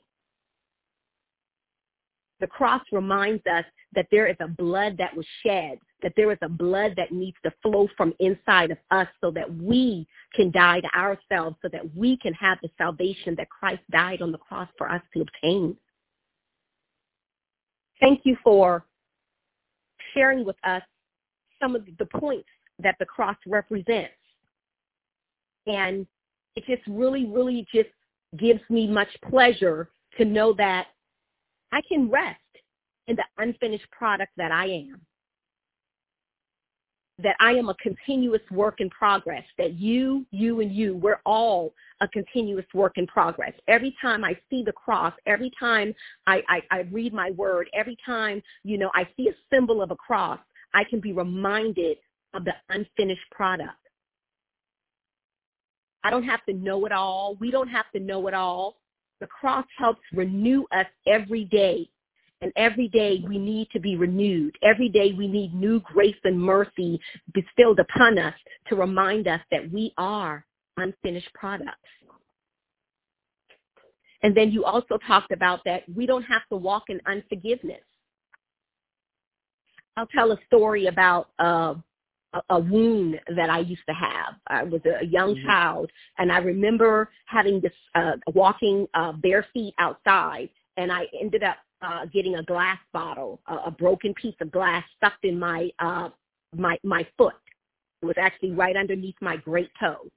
[2.41, 3.65] The cross reminds us
[3.95, 7.37] that there is a blood that was shed, that there is a blood that needs
[7.45, 11.97] to flow from inside of us so that we can die to ourselves, so that
[11.97, 15.77] we can have the salvation that Christ died on the cross for us to obtain.
[18.01, 18.85] Thank you for
[20.15, 20.83] sharing with us
[21.61, 24.13] some of the points that the cross represents.
[25.67, 26.07] And
[26.55, 27.91] it just really, really just
[28.37, 30.87] gives me much pleasure to know that
[31.73, 32.41] I can rest
[33.07, 35.01] in the unfinished product that I am.
[37.21, 39.45] That I am a continuous work in progress.
[39.59, 43.53] That you, you, and you, we're all a continuous work in progress.
[43.67, 45.95] Every time I see the cross, every time
[46.27, 49.91] I, I, I read my word, every time, you know, I see a symbol of
[49.91, 50.39] a cross,
[50.75, 51.97] I can be reminded
[52.35, 53.73] of the unfinished product.
[56.05, 57.37] I don't have to know it all.
[57.41, 58.77] We don't have to know it all.
[59.21, 61.89] The cross helps renew us every day.
[62.41, 64.57] And every day we need to be renewed.
[64.63, 67.01] Every day we need new grace and mercy
[67.35, 68.35] bestowed upon us
[68.69, 70.45] to remind us that we are
[70.77, 71.75] unfinished products.
[74.23, 77.83] And then you also talked about that we don't have to walk in unforgiveness.
[79.97, 81.75] I'll tell a story about uh,
[82.35, 84.35] a, a wound that I used to have.
[84.47, 85.47] I was a young Mhm.
[85.47, 91.43] child, and I remember having this uh, walking uh, bare feet outside, and I ended
[91.43, 95.71] up uh, getting a glass bottle, a, a broken piece of glass stuck in my
[95.79, 96.11] uh,
[96.57, 97.37] my my foot.
[98.03, 100.09] It was actually right underneath my great toe.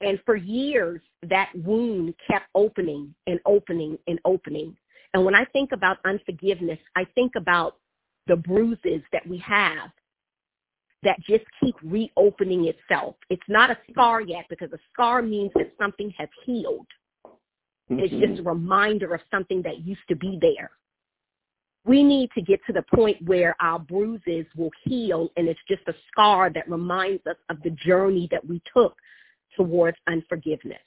[0.00, 4.76] And for years, that wound kept opening and opening and opening.
[5.14, 7.78] And when I think about unforgiveness, I think about
[8.26, 9.90] the bruises that we have
[11.02, 13.16] that just keep reopening itself.
[13.30, 16.86] It's not a scar yet because a scar means that something has healed.
[17.88, 18.26] It's Mm-hmm.
[18.26, 20.70] just a reminder of something that used to be there.
[21.84, 25.82] We need to get to the point where our bruises will heal and it's just
[25.86, 28.96] a scar that reminds us of the journey that we took
[29.56, 30.80] towards unforgiveness.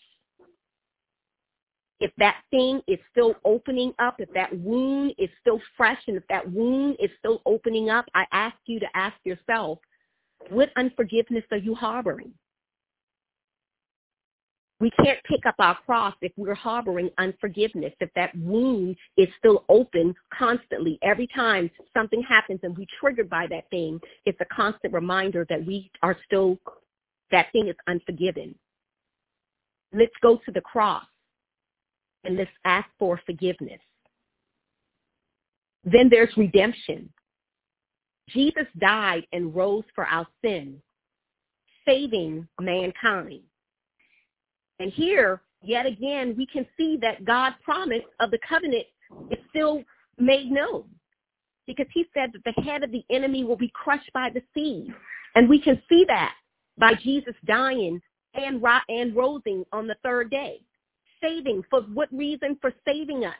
[2.01, 6.23] If that thing is still opening up, if that wound is still fresh and if
[6.29, 9.79] that wound is still opening up, I ask you to ask yourself,
[10.49, 12.33] what unforgiveness are you harboring?
[14.79, 19.65] We can't pick up our cross if we're harboring unforgiveness, if that wound is still
[19.67, 20.97] open constantly.
[21.01, 25.65] Every time something happens and we're triggered by that thing, it's a constant reminder that
[25.65, 26.57] we are still,
[27.31, 28.55] that thing is unforgiven.
[29.91, 31.05] Let's go to the cross
[32.23, 33.81] and let's ask for forgiveness.
[35.83, 37.09] Then there's redemption.
[38.29, 40.81] Jesus died and rose for our sin,
[41.85, 43.41] saving mankind.
[44.79, 48.85] And here, yet again, we can see that God's promise of the covenant
[49.29, 49.83] is still
[50.17, 50.85] made known.
[51.67, 54.93] Because he said that the head of the enemy will be crushed by the seed.
[55.35, 56.33] And we can see that
[56.77, 58.01] by Jesus dying
[58.33, 60.61] and, and rosing on the third day.
[61.21, 62.57] Saving, for what reason?
[62.61, 63.35] For saving us.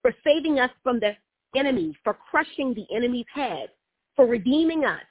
[0.00, 1.12] For saving us from the
[1.54, 3.68] enemy, for crushing the enemy's head,
[4.16, 5.02] for redeeming us,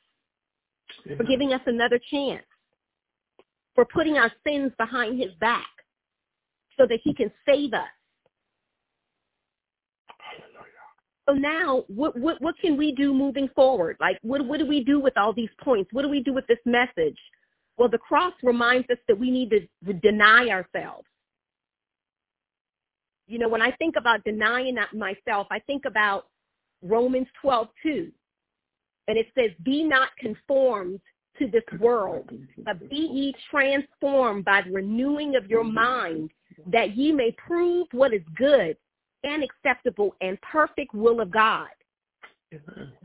[1.18, 2.46] for giving us another chance,
[3.76, 5.68] for putting our sins behind his back
[6.78, 7.88] so that he can save us.
[11.28, 13.96] So now, what, what, what can we do moving forward?
[14.00, 15.90] Like, what, what do we do with all these points?
[15.94, 17.18] What do we do with this message?
[17.78, 21.08] Well, the cross reminds us that we need to deny ourselves.
[23.28, 26.26] You know, when I think about denying myself, I think about
[26.82, 28.12] Romans 12, 2.
[29.08, 31.00] And it says, be not conformed
[31.40, 36.30] to this world, but be ye transformed by the renewing of your mind,
[36.68, 38.78] that ye may prove what is good
[39.24, 41.68] and acceptable and perfect will of God.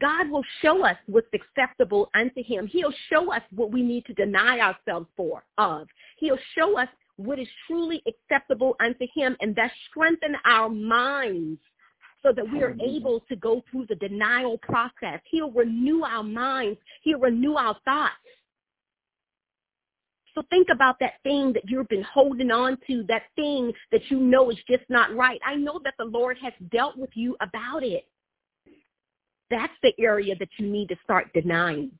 [0.00, 2.66] God will show us what's acceptable unto him.
[2.66, 5.86] He'll show us what we need to deny ourselves for of.
[6.18, 11.60] He'll show us what is truly acceptable unto him and thus strengthen our minds
[12.26, 15.20] so that we are able to go through the denial process.
[15.30, 16.80] He'll renew our minds.
[17.02, 18.14] He'll renew our thoughts.
[20.34, 24.18] So think about that thing that you've been holding on to, that thing that you
[24.18, 25.40] know is just not right.
[25.46, 28.06] I know that the Lord has dealt with you about it.
[29.48, 31.92] That's the area that you need to start denying.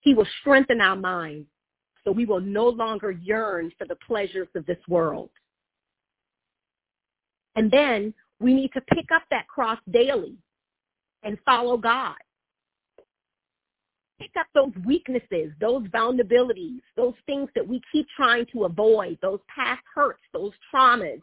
[0.00, 1.48] He will strengthen our minds
[2.04, 5.30] so we will no longer yearn for the pleasures of this world.
[7.56, 10.36] And then we need to pick up that cross daily
[11.22, 12.14] and follow God.
[14.20, 19.40] Pick up those weaknesses, those vulnerabilities, those things that we keep trying to avoid, those
[19.54, 21.20] past hurts, those traumas,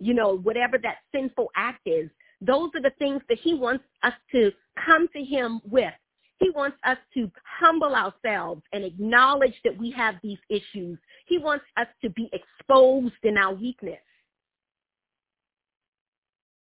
[0.00, 2.08] you know, whatever that sinful act is.
[2.40, 4.52] Those are the things that he wants us to
[4.84, 5.92] come to him with.
[6.38, 10.98] He wants us to humble ourselves and acknowledge that we have these issues.
[11.26, 13.98] He wants us to be exposed in our weakness.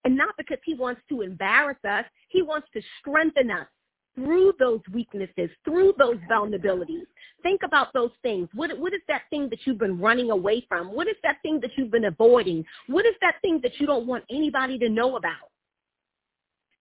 [0.05, 3.67] And not because he wants to embarrass us, he wants to strengthen us
[4.15, 7.03] through those weaknesses, through those vulnerabilities.
[7.43, 8.47] Think about those things.
[8.53, 10.93] What, what is that thing that you've been running away from?
[10.93, 12.63] What is that thing that you've been avoiding?
[12.87, 15.49] What is that thing that you don't want anybody to know about?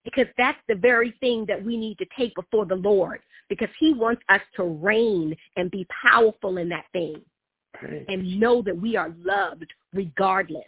[0.05, 3.95] Because that's the very thing that we need to take before the Lord because he
[3.95, 7.16] wants us to reign and be powerful in that thing
[8.09, 10.62] and know that we are loved regardless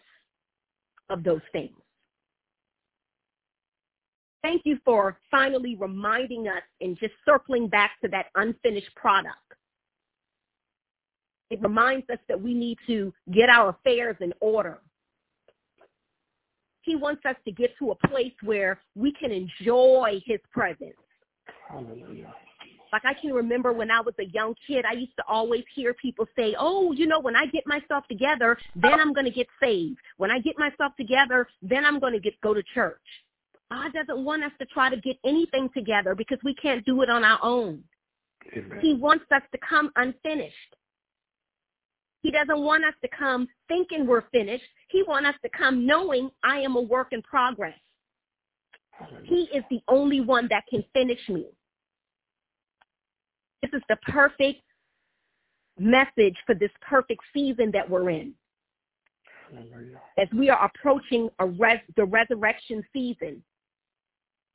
[1.10, 1.70] of those things.
[4.42, 9.36] Thank you for finally reminding us and just circling back to that unfinished product.
[11.50, 14.78] It reminds us that we need to get our affairs in order.
[16.82, 20.94] He wants us to get to a place where we can enjoy his presence.
[21.68, 22.32] Hallelujah.
[22.92, 25.94] Like I can remember when I was a young kid, I used to always hear
[25.94, 29.48] people say, oh, you know, when I get myself together, then I'm going to get
[29.60, 29.98] saved.
[30.16, 33.02] When I get myself together, then I'm going to get go to church.
[33.70, 37.10] God doesn't want us to try to get anything together because we can't do it
[37.10, 37.82] on our own.
[38.56, 38.78] Amen.
[38.80, 40.54] He wants us to come unfinished.
[42.22, 44.64] He doesn't want us to come thinking we're finished.
[44.88, 47.74] He wants us to come knowing I am a work in progress.
[49.24, 51.46] He is the only one that can finish me.
[53.62, 54.62] This is the perfect
[55.78, 58.32] message for this perfect season that we're in.
[60.18, 63.42] As we are approaching a res- the resurrection season,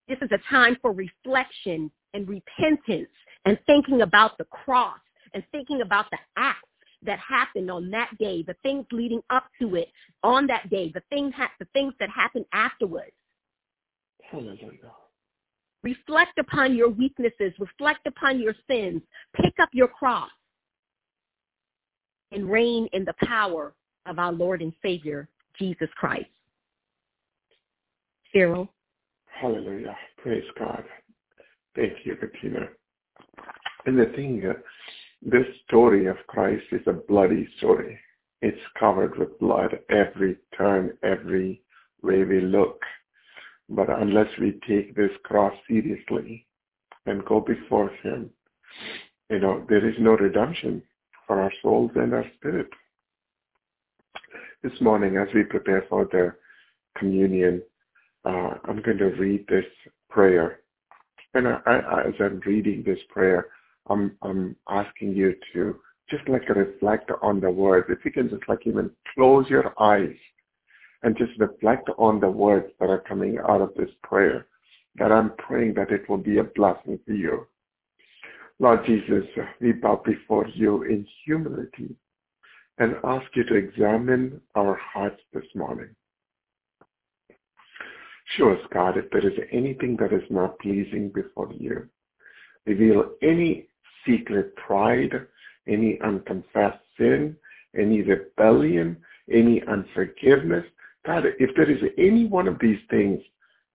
[0.07, 3.09] this is a time for reflection and repentance
[3.45, 4.99] and thinking about the cross
[5.33, 6.67] and thinking about the acts
[7.03, 9.89] that happened on that day, the things leading up to it
[10.23, 13.11] on that day, the things, ha- the things that happened afterwards.
[14.21, 14.91] Hallelujah.
[15.83, 17.53] Reflect upon your weaknesses.
[17.59, 19.01] Reflect upon your sins.
[19.35, 20.29] Pick up your cross
[22.31, 23.73] and reign in the power
[24.05, 25.27] of our Lord and Savior,
[25.57, 26.29] Jesus Christ.
[28.31, 28.71] Cyril.
[29.39, 29.95] Hallelujah.
[30.17, 30.83] Praise God.
[31.75, 32.67] Thank you, Katina.
[33.85, 34.53] And the thing, uh,
[35.21, 37.99] this story of Christ is a bloody story.
[38.41, 41.61] It's covered with blood every turn, every
[42.01, 42.81] way we look.
[43.69, 46.45] But unless we take this cross seriously
[47.05, 48.29] and go before Him,
[49.29, 50.83] you know, there is no redemption
[51.25, 52.67] for our souls and our spirit.
[54.63, 56.33] This morning, as we prepare for the
[56.97, 57.61] communion,
[58.25, 59.65] uh, I'm going to read this
[60.09, 60.59] prayer.
[61.33, 63.47] And I, I, as I'm reading this prayer,
[63.87, 65.79] I'm, I'm asking you to
[66.09, 67.87] just like reflect on the words.
[67.89, 70.15] If you can just like even close your eyes
[71.03, 74.47] and just reflect on the words that are coming out of this prayer,
[74.95, 77.47] that I'm praying that it will be a blessing to you.
[78.59, 79.23] Lord Jesus,
[79.59, 81.95] we bow before you in humility
[82.77, 85.89] and ask you to examine our hearts this morning.
[88.37, 91.87] Show us, God, if there is anything that is not pleasing before you.
[92.65, 93.67] Reveal any
[94.05, 95.27] secret pride,
[95.67, 97.35] any unconfessed sin,
[97.77, 98.97] any rebellion,
[99.31, 100.65] any unforgiveness.
[101.05, 103.19] God, if there is any one of these things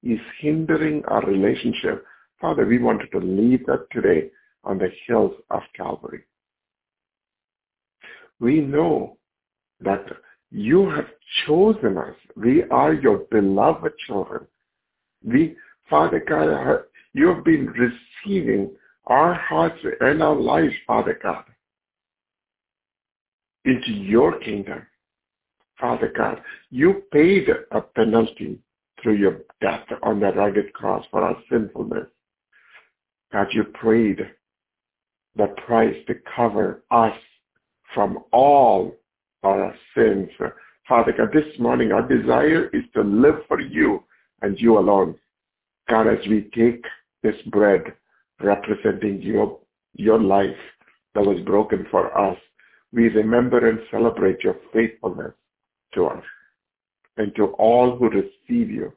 [0.02, 2.04] is hindering our relationship,
[2.40, 4.30] Father, we wanted to leave that today
[4.64, 6.22] on the hills of Calvary.
[8.40, 9.16] We know
[9.80, 10.04] that
[10.51, 11.06] you have
[11.47, 12.14] chosen us.
[12.36, 14.47] We are your beloved children.
[15.24, 15.56] We,
[15.90, 17.73] Father God, you have been
[18.24, 18.70] receiving
[19.06, 21.44] our hearts and our lives, Father God,
[23.64, 24.86] into your kingdom.
[25.81, 26.40] Father God,
[26.70, 28.59] you paid a penalty
[29.02, 32.06] through your death on the rugged cross for our sinfulness.
[33.32, 34.20] God, you prayed
[35.36, 37.16] the price to cover us
[37.94, 38.94] from all
[39.42, 40.30] our sins
[40.88, 44.04] Father God, this morning our desire is to live for you
[44.42, 45.16] and you alone.
[45.88, 46.84] God, as we take
[47.24, 47.92] this bread
[48.40, 49.58] representing your,
[49.94, 50.56] your life
[51.14, 52.38] that was broken for us,
[52.92, 55.32] we remember and celebrate your faithfulness
[55.94, 56.22] to us
[57.16, 58.92] and to all who receive you.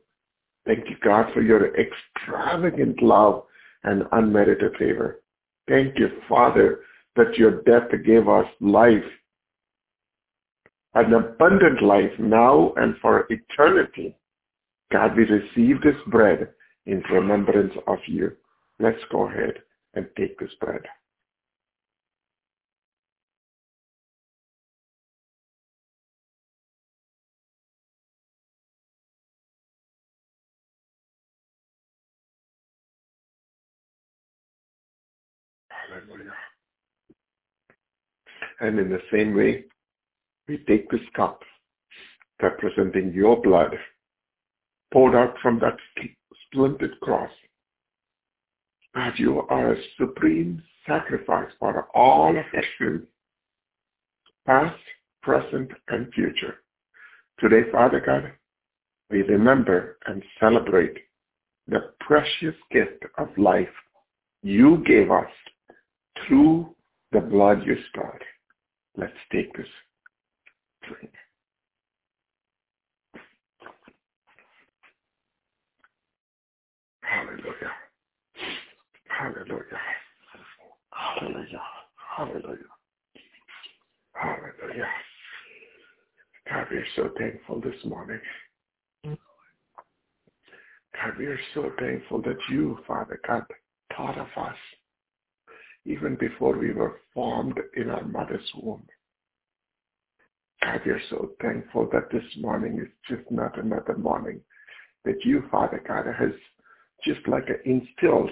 [0.68, 3.45] Thank you, God, for your extravagant love
[3.84, 5.22] and unmerited favor.
[5.68, 6.82] Thank you, Father,
[7.16, 9.03] that your death gave us life,
[10.94, 14.16] an abundant life now and for eternity.
[14.91, 16.49] God, we receive this bread
[16.86, 18.32] in remembrance of you.
[18.80, 19.53] Let's go ahead
[19.94, 20.82] and take this bread.
[38.61, 39.66] And in the same way,
[40.50, 41.44] we take this cup
[42.42, 43.76] representing your blood
[44.92, 45.78] poured out from that
[46.48, 47.30] splendid cross.
[48.96, 53.04] That you are a supreme sacrifice for all of our sins,
[54.48, 54.82] past,
[55.22, 56.56] present, and future.
[57.40, 58.32] Today, Father God,
[59.12, 60.98] we remember and celebrate
[61.68, 63.70] the precious gift of life
[64.42, 65.30] you gave us
[66.26, 66.76] through
[67.12, 68.24] the blood you spilled.
[68.98, 69.68] Let's take this.
[77.02, 77.72] Hallelujah.
[79.08, 79.80] Hallelujah.
[80.92, 81.62] Hallelujah.
[82.18, 82.58] Hallelujah.
[84.14, 84.90] Hallelujah.
[86.50, 88.20] God, we are so thankful this morning.
[89.06, 89.18] God,
[91.18, 93.44] we are so thankful that you, Father God,
[93.96, 94.56] thought of us
[95.86, 98.86] even before we were formed in our mother's womb.
[100.61, 104.41] God, we are so thankful that this morning is just not another morning
[105.06, 106.31] that you, Father God, has
[107.06, 108.31] just like instilled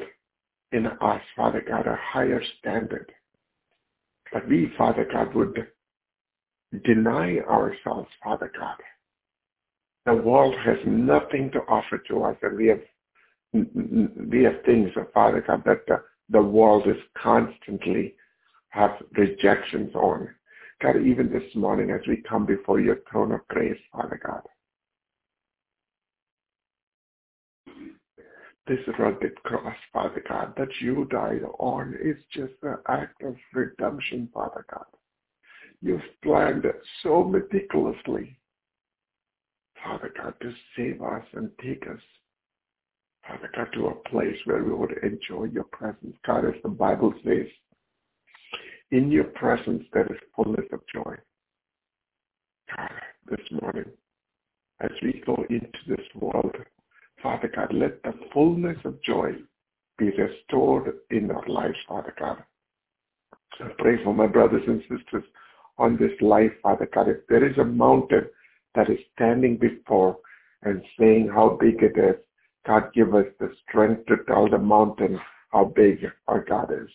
[0.71, 3.11] in us, Father God, a higher standard.
[4.33, 5.67] That we, Father God, would
[6.83, 8.75] deny ourselves, Father God.
[10.05, 12.81] The world has nothing to offer to us, and we have
[13.53, 18.13] we have things, uh, Father God, that the, the world is constantly
[18.69, 20.29] have rejections on.
[20.81, 24.41] God, even this morning as we come before your throne of grace, Father God,
[28.67, 34.29] this rugged cross, Father God, that you died on is just an act of redemption,
[34.33, 34.85] Father God.
[35.81, 38.37] You've planned it so meticulously,
[39.83, 42.01] Father God, to save us and take us,
[43.27, 46.15] Father God, to a place where we would enjoy your presence.
[46.25, 47.47] God, as the Bible says,
[48.91, 51.15] in your presence there is fullness of joy.
[52.75, 52.91] God,
[53.29, 53.91] this morning,
[54.81, 56.55] as we go into this world,
[57.21, 59.31] Father God, let the fullness of joy
[59.97, 62.43] be restored in our lives, Father God.
[63.59, 65.23] I pray for my brothers and sisters
[65.77, 67.09] on this life, Father God.
[67.09, 68.27] If there is a mountain
[68.75, 70.17] that is standing before
[70.61, 72.15] and saying how big it is,
[72.65, 75.19] God, give us the strength to tell the mountain
[75.51, 76.89] how big our God is.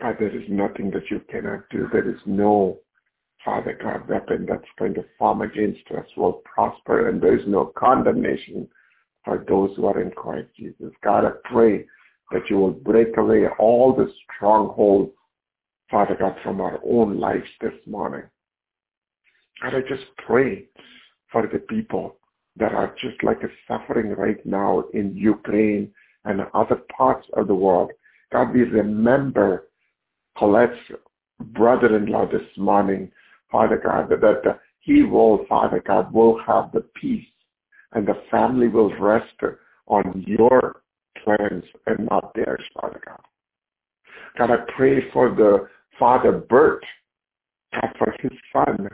[0.00, 1.88] God, there is nothing that you cannot do.
[1.92, 2.78] There is no
[3.44, 7.72] Father God, weapon that's going to form against us will prosper and there is no
[7.76, 8.68] condemnation
[9.24, 10.92] for those who are in Christ Jesus.
[11.02, 11.86] God, I pray
[12.32, 15.12] that you will break away all the strongholds,
[15.90, 18.22] Father God, from our own lives this morning.
[19.62, 20.66] God, I just pray
[21.32, 22.16] for the people
[22.56, 25.90] that are just like suffering right now in Ukraine
[26.26, 27.90] and other parts of the world.
[28.32, 29.69] God, we remember
[30.36, 30.78] Colette's
[31.40, 33.10] brother-in-law this morning
[33.50, 37.26] Father God, that, he will, Father God, will have the peace
[37.92, 39.34] and the family will rest
[39.86, 40.82] on your
[41.22, 43.20] plans and not theirs, Father God.
[44.38, 46.84] God, I pray for the Father Bert,
[47.72, 48.88] God, for his son.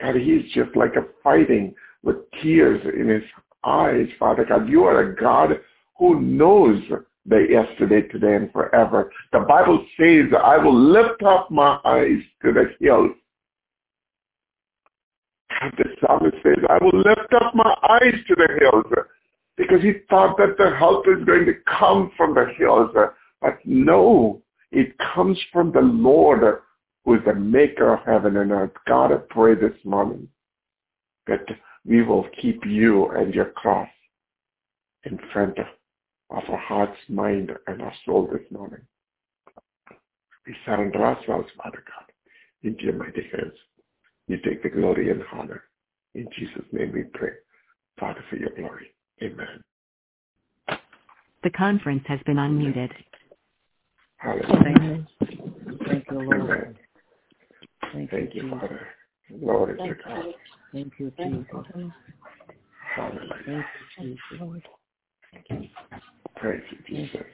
[0.00, 3.22] God, he's just like a fighting with tears in his
[3.62, 4.68] eyes, Father God.
[4.68, 5.60] You are a God
[5.98, 6.82] who knows
[7.26, 9.10] the yesterday, today, and forever.
[9.32, 13.12] The Bible says, I will lift up my eyes to the hills
[15.76, 19.06] the psalmist says, I will lift up my eyes to the hills
[19.56, 22.90] because he thought that the help is going to come from the hills.
[23.40, 24.42] But no,
[24.72, 26.60] it comes from the Lord
[27.04, 28.72] who is the maker of heaven and earth.
[28.86, 30.28] God, I pray this morning
[31.26, 31.46] that
[31.84, 33.88] we will keep you and your cross
[35.04, 35.66] in front of
[36.48, 38.80] our heart's mind and our soul this morning.
[40.46, 42.12] We surrender ourselves, Father God,
[42.62, 43.54] into your mighty hands.
[44.28, 45.64] You take the glory and honor.
[46.14, 47.30] In Jesus' name we pray.
[47.98, 48.94] Father, for your glory.
[49.22, 49.62] Amen.
[51.42, 52.90] The conference has been unmuted.
[54.16, 55.06] Hallelujah.
[55.86, 56.40] Thank you, Lord.
[56.40, 56.76] Amen.
[57.92, 58.60] Thank, Thank you, you, Jesus.
[58.60, 58.88] Father.
[59.40, 60.24] Glory to God.
[60.72, 61.46] Thank you, Jesus.
[62.96, 63.28] Hallelujah.
[63.44, 63.66] Thank
[64.00, 64.62] you, Jesus.
[65.30, 65.98] Praise you,
[66.44, 67.24] Thank you, Jesus.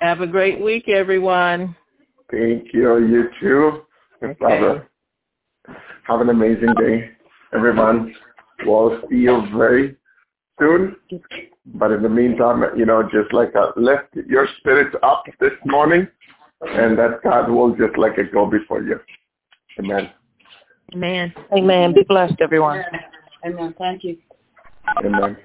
[0.00, 1.74] Have a great week, everyone.
[2.30, 2.98] Thank you.
[2.98, 3.82] You too.
[4.22, 4.88] and Father.
[6.04, 7.10] Have an amazing day.
[7.52, 8.14] Everyone,
[8.64, 9.96] we'll see you very
[10.60, 10.94] soon.
[11.74, 16.06] But in the meantime, you know, just like uh, lift your spirits up this morning
[16.62, 19.00] and that God will just like it go before you.
[19.78, 20.10] Amen.
[20.94, 21.34] Amen.
[21.52, 21.94] Amen.
[21.94, 22.82] Be blessed, everyone.
[23.44, 23.74] Amen.
[23.76, 24.18] Thank you.
[25.04, 25.36] Amen.